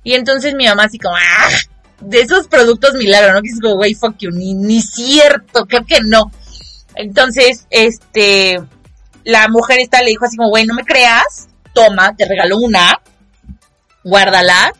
Y 0.03 0.13
entonces 0.13 0.53
mi 0.55 0.65
mamá 0.65 0.83
así 0.83 0.99
como, 0.99 1.15
¡ah! 1.15 1.49
de 2.01 2.21
esos 2.21 2.47
productos 2.47 2.93
milagro, 2.95 3.33
¿no? 3.33 3.41
Que 3.41 3.49
es 3.49 3.59
como, 3.61 3.75
güey, 3.75 3.93
fuck 3.93 4.17
you, 4.19 4.31
ni, 4.31 4.81
cierto, 4.81 5.65
creo 5.65 5.85
que 5.85 6.01
no. 6.01 6.31
Entonces, 6.95 7.65
este, 7.69 8.61
la 9.23 9.47
mujer 9.47 9.79
esta 9.79 10.01
le 10.01 10.09
dijo 10.09 10.25
así 10.25 10.37
como, 10.37 10.49
güey, 10.49 10.65
no 10.65 10.73
me 10.73 10.83
creas, 10.83 11.47
toma, 11.73 12.15
te 12.15 12.25
regalo 12.25 12.57
una, 12.57 12.99
guárdala, 14.05 14.71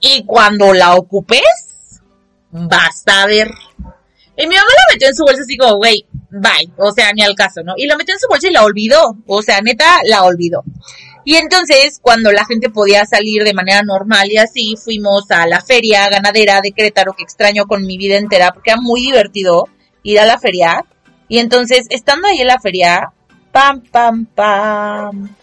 y 0.00 0.24
cuando 0.24 0.72
la 0.72 0.96
ocupes, 0.96 2.00
vas 2.50 3.04
a 3.06 3.26
ver. 3.26 3.52
Y 4.36 4.46
mi 4.46 4.56
mamá 4.56 4.68
la 4.68 4.94
metió 4.94 5.08
en 5.08 5.14
su 5.14 5.22
bolsa 5.22 5.42
así 5.42 5.56
como, 5.56 5.76
güey, 5.76 6.06
bye, 6.30 6.72
o 6.78 6.90
sea, 6.90 7.12
ni 7.12 7.22
al 7.22 7.34
caso, 7.34 7.62
¿no? 7.62 7.74
Y 7.76 7.86
la 7.86 7.96
metió 7.96 8.14
en 8.14 8.20
su 8.20 8.26
bolsa 8.28 8.48
y 8.48 8.52
la 8.52 8.64
olvidó, 8.64 9.16
o 9.26 9.42
sea, 9.42 9.60
neta, 9.60 9.98
la 10.04 10.24
olvidó. 10.24 10.64
Y 11.24 11.36
entonces, 11.36 11.98
cuando 12.00 12.32
la 12.32 12.46
gente 12.46 12.70
podía 12.70 13.04
salir 13.04 13.44
de 13.44 13.52
manera 13.52 13.82
normal 13.82 14.32
y 14.32 14.38
así, 14.38 14.76
fuimos 14.82 15.30
a 15.30 15.46
la 15.46 15.60
feria 15.60 16.08
ganadera 16.08 16.60
de 16.62 16.72
Querétaro, 16.72 17.12
que 17.12 17.22
extraño 17.22 17.66
con 17.66 17.86
mi 17.86 17.98
vida 17.98 18.16
entera, 18.16 18.52
porque 18.52 18.70
era 18.70 18.80
muy 18.80 19.02
divertido 19.02 19.68
ir 20.02 20.18
a 20.18 20.24
la 20.24 20.38
feria. 20.38 20.84
Y 21.28 21.38
entonces, 21.38 21.86
estando 21.90 22.28
ahí 22.28 22.40
en 22.40 22.46
la 22.46 22.58
feria, 22.58 23.12
pam, 23.52 23.82
pam, 23.82 24.24
pam, 24.24 25.36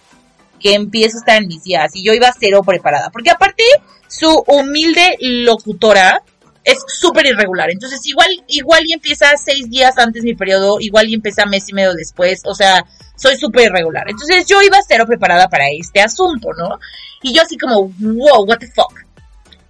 que 0.59 0.73
empiezo 0.73 1.17
a 1.17 1.19
estar 1.19 1.41
en 1.41 1.47
mis 1.47 1.63
días. 1.63 1.95
Y 1.95 2.03
yo 2.03 2.13
iba 2.13 2.33
cero 2.37 2.61
preparada, 2.65 3.09
porque 3.11 3.31
aparte, 3.31 3.63
su 4.07 4.43
humilde 4.47 5.17
locutora 5.19 6.21
es 6.63 6.79
súper 6.99 7.25
irregular. 7.25 7.71
Entonces, 7.71 8.05
igual, 8.05 8.27
igual 8.47 8.85
y 8.85 8.93
empieza 8.93 9.27
seis 9.37 9.69
días 9.69 9.97
antes 9.97 10.23
mi 10.23 10.35
periodo, 10.35 10.79
igual 10.81 11.07
y 11.07 11.13
empieza 11.13 11.45
mes 11.45 11.69
y 11.69 11.73
medio 11.73 11.93
después. 11.93 12.41
O 12.45 12.53
sea, 12.53 12.83
soy 13.15 13.37
súper 13.37 13.67
irregular. 13.67 14.03
Entonces 14.09 14.45
yo 14.47 14.61
iba 14.61 14.77
cero 14.87 15.05
preparada 15.07 15.47
para 15.47 15.65
este 15.69 16.01
asunto, 16.01 16.49
¿no? 16.57 16.79
Y 17.21 17.33
yo 17.33 17.41
así 17.41 17.57
como, 17.57 17.89
wow, 17.99 18.45
what 18.45 18.57
the 18.59 18.67
fuck. 18.67 18.93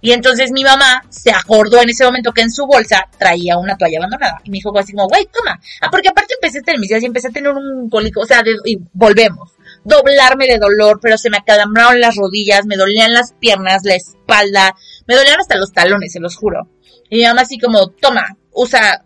Y 0.00 0.12
entonces 0.12 0.52
mi 0.52 0.62
mamá 0.62 1.04
se 1.08 1.30
acordó 1.30 1.80
en 1.82 1.90
ese 1.90 2.04
momento 2.04 2.32
que 2.32 2.42
en 2.42 2.52
su 2.52 2.66
bolsa 2.66 3.08
traía 3.18 3.58
una 3.58 3.76
toalla 3.76 3.98
abandonada. 3.98 4.40
Y 4.44 4.50
me 4.50 4.56
dijo 4.58 4.76
así 4.78 4.92
como, 4.92 5.08
güey, 5.08 5.28
toma. 5.32 5.58
Ah, 5.80 5.88
porque 5.90 6.08
aparte 6.08 6.34
empecé 6.34 6.60
a 6.60 6.62
tener 6.62 6.80
mis 6.80 6.88
días 6.88 7.02
y 7.02 7.06
empecé 7.06 7.28
a 7.28 7.30
tener 7.30 7.50
un 7.52 7.88
cólico, 7.90 8.20
o 8.20 8.26
sea, 8.26 8.42
y 8.64 8.78
volvemos. 8.92 9.52
Doblarme 9.88 10.46
de 10.46 10.58
dolor, 10.58 10.98
pero 11.00 11.16
se 11.16 11.30
me 11.30 11.38
acalambraron 11.38 12.00
las 12.00 12.16
rodillas, 12.16 12.66
me 12.66 12.76
dolían 12.76 13.12
las 13.12 13.32
piernas, 13.32 13.82
la 13.84 13.94
espalda, 13.94 14.74
me 15.06 15.14
dolían 15.14 15.40
hasta 15.40 15.56
los 15.56 15.72
talones, 15.72 16.12
se 16.12 16.20
los 16.20 16.36
juro. 16.36 16.68
Y 17.10 17.16
mi 17.16 17.24
mamá 17.24 17.42
así 17.42 17.58
como, 17.58 17.88
toma, 17.88 18.36
usa, 18.52 19.04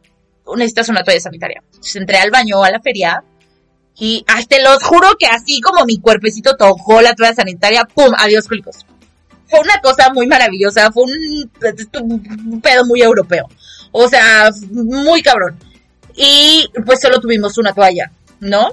necesitas 0.56 0.88
una 0.88 1.04
toalla 1.04 1.20
sanitaria. 1.20 1.62
Entonces 1.66 1.96
entré 1.96 2.18
al 2.18 2.30
baño, 2.30 2.64
a 2.64 2.70
la 2.70 2.80
feria, 2.80 3.22
y 3.96 4.24
ay, 4.26 4.46
te 4.46 4.62
los 4.62 4.82
juro 4.82 5.08
que 5.18 5.26
así 5.26 5.60
como 5.60 5.84
mi 5.84 5.98
cuerpecito 5.98 6.56
tocó 6.56 7.00
la 7.02 7.14
toalla 7.14 7.34
sanitaria, 7.34 7.84
¡pum! 7.84 8.12
Adiós 8.18 8.48
cólicos. 8.48 8.86
Fue 9.46 9.60
una 9.60 9.80
cosa 9.82 10.12
muy 10.12 10.26
maravillosa, 10.26 10.90
fue 10.92 11.04
un, 11.04 12.60
pedo 12.62 12.86
muy 12.86 13.02
europeo. 13.02 13.48
O 13.92 14.08
sea, 14.08 14.50
muy 14.70 15.22
cabrón. 15.22 15.58
Y 16.16 16.70
pues 16.86 17.00
solo 17.00 17.20
tuvimos 17.20 17.58
una 17.58 17.72
toalla, 17.74 18.10
¿no? 18.40 18.70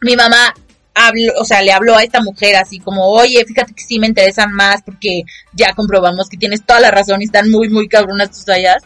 Mi 0.00 0.14
mamá 0.14 0.54
habló, 0.98 1.32
o 1.38 1.44
sea, 1.44 1.62
le 1.62 1.72
habló 1.72 1.96
a 1.96 2.02
esta 2.02 2.20
mujer 2.20 2.56
así 2.56 2.80
como, 2.80 3.06
oye, 3.06 3.44
fíjate 3.46 3.72
que 3.74 3.82
sí 3.82 3.98
me 3.98 4.06
interesan 4.06 4.52
más 4.52 4.82
porque 4.82 5.22
ya 5.52 5.72
comprobamos 5.74 6.28
que 6.28 6.36
tienes 6.36 6.64
toda 6.64 6.80
la 6.80 6.90
razón 6.90 7.22
y 7.22 7.26
están 7.26 7.50
muy, 7.50 7.68
muy 7.68 7.88
cabronas 7.88 8.30
tus 8.30 8.44
toallas. 8.44 8.82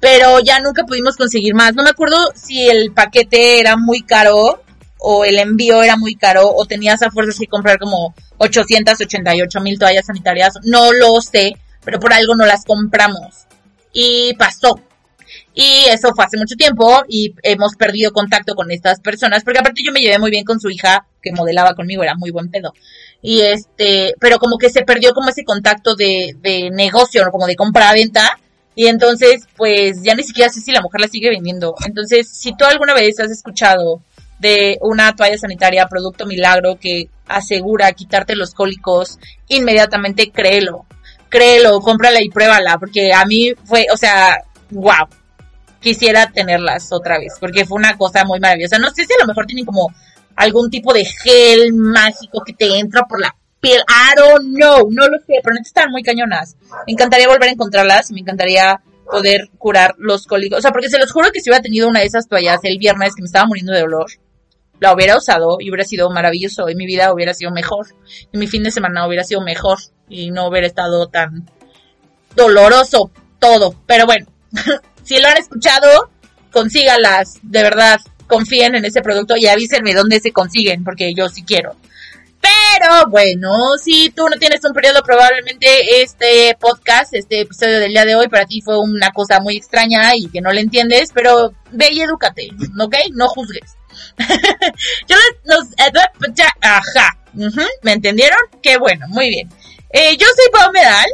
Pero 0.00 0.40
ya 0.40 0.60
nunca 0.60 0.84
pudimos 0.84 1.16
conseguir 1.16 1.54
más. 1.54 1.74
No 1.74 1.82
me 1.82 1.90
acuerdo 1.90 2.16
si 2.34 2.68
el 2.68 2.92
paquete 2.92 3.58
era 3.60 3.76
muy 3.76 4.02
caro 4.02 4.62
o 4.98 5.24
el 5.24 5.38
envío 5.38 5.82
era 5.82 5.96
muy 5.96 6.14
caro 6.14 6.50
o 6.54 6.66
tenías 6.66 7.02
a 7.02 7.10
fuerzas 7.10 7.38
que 7.38 7.46
comprar 7.46 7.78
como 7.78 8.14
888 8.38 9.60
mil 9.60 9.78
toallas 9.78 10.06
sanitarias, 10.06 10.54
no 10.64 10.92
lo 10.92 11.20
sé, 11.20 11.52
pero 11.84 11.98
por 12.00 12.12
algo 12.12 12.34
no 12.34 12.46
las 12.46 12.64
compramos. 12.64 13.46
Y 13.92 14.34
pasó. 14.34 14.80
Y 15.54 15.86
eso 15.88 16.12
fue 16.14 16.24
hace 16.24 16.36
mucho 16.36 16.56
tiempo 16.56 17.04
y 17.08 17.34
hemos 17.42 17.76
perdido 17.76 18.12
contacto 18.12 18.54
con 18.54 18.70
estas 18.70 19.00
personas, 19.00 19.44
porque 19.44 19.60
aparte 19.60 19.82
yo 19.84 19.92
me 19.92 20.00
llevé 20.00 20.18
muy 20.18 20.30
bien 20.30 20.44
con 20.44 20.60
su 20.60 20.70
hija 20.70 21.06
que 21.22 21.32
modelaba 21.32 21.74
conmigo, 21.74 22.02
era 22.02 22.14
muy 22.14 22.30
buen 22.30 22.50
pedo. 22.50 22.74
Y 23.22 23.40
este, 23.40 24.14
pero 24.20 24.38
como 24.38 24.58
que 24.58 24.68
se 24.68 24.82
perdió 24.82 25.14
como 25.14 25.30
ese 25.30 25.44
contacto 25.44 25.94
de, 25.94 26.36
de 26.40 26.70
negocio, 26.70 27.24
como 27.30 27.46
de 27.46 27.56
compra-venta. 27.56 28.38
Y 28.76 28.88
entonces, 28.88 29.46
pues 29.56 30.02
ya 30.02 30.14
ni 30.14 30.24
siquiera 30.24 30.50
sé 30.50 30.60
si 30.60 30.72
la 30.72 30.82
mujer 30.82 31.00
la 31.00 31.08
sigue 31.08 31.30
vendiendo. 31.30 31.74
Entonces, 31.86 32.28
si 32.28 32.56
tú 32.56 32.64
alguna 32.64 32.92
vez 32.92 33.20
has 33.20 33.30
escuchado 33.30 34.02
de 34.40 34.78
una 34.82 35.14
toalla 35.14 35.38
sanitaria 35.38 35.86
producto 35.86 36.26
milagro 36.26 36.76
que 36.78 37.08
asegura 37.26 37.92
quitarte 37.92 38.36
los 38.36 38.52
cólicos, 38.52 39.18
inmediatamente 39.48 40.30
créelo. 40.30 40.84
Créelo, 41.28 41.80
cómprala 41.80 42.20
y 42.20 42.28
pruébala, 42.28 42.78
porque 42.78 43.12
a 43.12 43.24
mí 43.24 43.54
fue, 43.64 43.86
o 43.92 43.96
sea, 43.96 44.38
wow. 44.70 45.08
Quisiera 45.84 46.32
tenerlas 46.32 46.90
otra 46.92 47.18
vez, 47.18 47.34
porque 47.38 47.66
fue 47.66 47.76
una 47.76 47.98
cosa 47.98 48.24
muy 48.24 48.40
maravillosa. 48.40 48.78
No 48.78 48.88
sé 48.88 49.04
si 49.04 49.12
a 49.12 49.20
lo 49.20 49.26
mejor 49.26 49.44
tienen 49.44 49.66
como 49.66 49.92
algún 50.34 50.70
tipo 50.70 50.94
de 50.94 51.04
gel 51.04 51.74
mágico 51.74 52.42
que 52.44 52.54
te 52.54 52.78
entra 52.78 53.02
por 53.02 53.20
la 53.20 53.36
piel. 53.60 53.80
I 53.80 54.16
don't 54.16 54.54
know, 54.56 54.88
no 54.90 55.06
lo 55.08 55.18
sé, 55.18 55.40
pero 55.42 55.54
no 55.54 55.60
están 55.60 55.90
muy 55.90 56.02
cañonas. 56.02 56.56
Me 56.86 56.94
encantaría 56.94 57.28
volver 57.28 57.50
a 57.50 57.52
encontrarlas, 57.52 58.10
me 58.12 58.20
encantaría 58.20 58.80
poder 59.04 59.50
curar 59.58 59.94
los 59.98 60.26
cólicos. 60.26 60.58
O 60.58 60.62
sea, 60.62 60.72
porque 60.72 60.88
se 60.88 60.98
los 60.98 61.12
juro 61.12 61.30
que 61.30 61.40
si 61.40 61.50
hubiera 61.50 61.62
tenido 61.62 61.86
una 61.86 62.00
de 62.00 62.06
esas 62.06 62.28
toallas 62.28 62.60
el 62.62 62.78
viernes 62.78 63.14
que 63.14 63.20
me 63.20 63.26
estaba 63.26 63.46
muriendo 63.46 63.74
de 63.74 63.80
dolor, 63.80 64.06
la 64.80 64.94
hubiera 64.94 65.18
usado 65.18 65.58
y 65.60 65.68
hubiera 65.68 65.84
sido 65.84 66.08
maravilloso 66.08 66.70
y 66.70 66.74
mi 66.74 66.86
vida 66.86 67.12
hubiera 67.12 67.34
sido 67.34 67.50
mejor 67.50 67.86
y 68.32 68.38
mi 68.38 68.46
fin 68.46 68.62
de 68.62 68.70
semana 68.70 69.06
hubiera 69.06 69.22
sido 69.22 69.42
mejor 69.42 69.78
y 70.08 70.30
no 70.30 70.48
hubiera 70.48 70.66
estado 70.66 71.08
tan 71.08 71.46
doloroso 72.34 73.10
todo. 73.38 73.74
Pero 73.86 74.06
bueno, 74.06 74.26
si 75.04 75.18
lo 75.20 75.28
han 75.28 75.36
escuchado, 75.36 76.10
consígalas, 76.50 77.38
de 77.42 77.62
verdad, 77.62 78.00
confíen 78.26 78.74
en 78.74 78.84
ese 78.84 79.02
producto 79.02 79.36
y 79.36 79.46
avísenme 79.46 79.94
dónde 79.94 80.20
se 80.20 80.32
consiguen 80.32 80.84
porque 80.84 81.14
yo 81.14 81.28
sí 81.28 81.42
quiero. 81.44 81.76
Pero 82.44 83.08
bueno, 83.08 83.50
si 83.82 84.10
tú 84.10 84.28
no 84.28 84.36
tienes 84.38 84.62
un 84.64 84.74
periodo, 84.74 85.02
probablemente 85.02 86.02
este 86.02 86.54
podcast, 86.60 87.14
este 87.14 87.40
episodio 87.40 87.80
del 87.80 87.92
día 87.92 88.04
de 88.04 88.16
hoy 88.16 88.28
para 88.28 88.44
ti 88.44 88.60
fue 88.60 88.78
una 88.78 89.10
cosa 89.12 89.40
muy 89.40 89.56
extraña 89.56 90.14
y 90.14 90.28
que 90.28 90.42
no 90.42 90.52
le 90.52 90.60
entiendes, 90.60 91.10
pero 91.14 91.54
ve 91.70 91.88
y 91.92 92.02
edúcate, 92.02 92.50
¿ok? 92.78 92.96
No 93.12 93.28
juzgues. 93.28 93.76
yo 95.08 95.16
los, 95.44 95.68
ajá, 96.60 97.18
¿me 97.82 97.92
entendieron? 97.92 98.40
Qué 98.62 98.76
bueno, 98.76 99.06
muy 99.08 99.30
bien. 99.30 99.48
Eh, 99.90 100.16
yo 100.18 100.26
soy 100.26 100.50
Pau 100.52 100.72
Medal, 100.72 101.06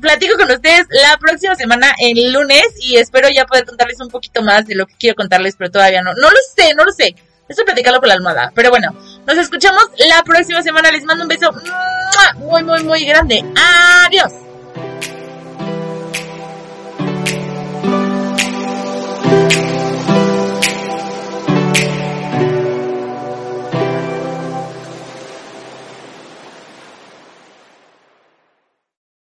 platico 0.00 0.36
con 0.36 0.50
ustedes 0.50 0.86
la 0.90 1.16
próxima 1.18 1.54
semana, 1.54 1.94
el 1.98 2.32
lunes, 2.32 2.66
y 2.80 2.96
espero 2.96 3.28
ya 3.28 3.46
poder 3.46 3.64
contarles 3.64 4.00
un 4.00 4.08
poquito 4.08 4.42
más 4.42 4.66
de 4.66 4.74
lo 4.74 4.86
que 4.86 4.94
quiero 4.98 5.16
contarles, 5.16 5.56
pero 5.56 5.70
todavía 5.70 6.02
no. 6.02 6.14
No 6.14 6.30
lo 6.30 6.38
sé, 6.54 6.74
no 6.74 6.84
lo 6.84 6.92
sé. 6.92 7.14
Esto 7.48 7.64
platicarlo 7.64 8.00
con 8.00 8.08
la 8.08 8.14
almohada. 8.14 8.52
Pero 8.54 8.70
bueno, 8.70 8.92
nos 9.24 9.38
escuchamos 9.38 9.84
la 10.08 10.22
próxima 10.24 10.62
semana. 10.62 10.90
Les 10.90 11.04
mando 11.04 11.24
un 11.24 11.28
beso 11.28 11.52
muy, 12.36 12.64
muy, 12.64 12.82
muy 12.82 13.04
grande. 13.04 13.44
Adiós. 14.04 14.32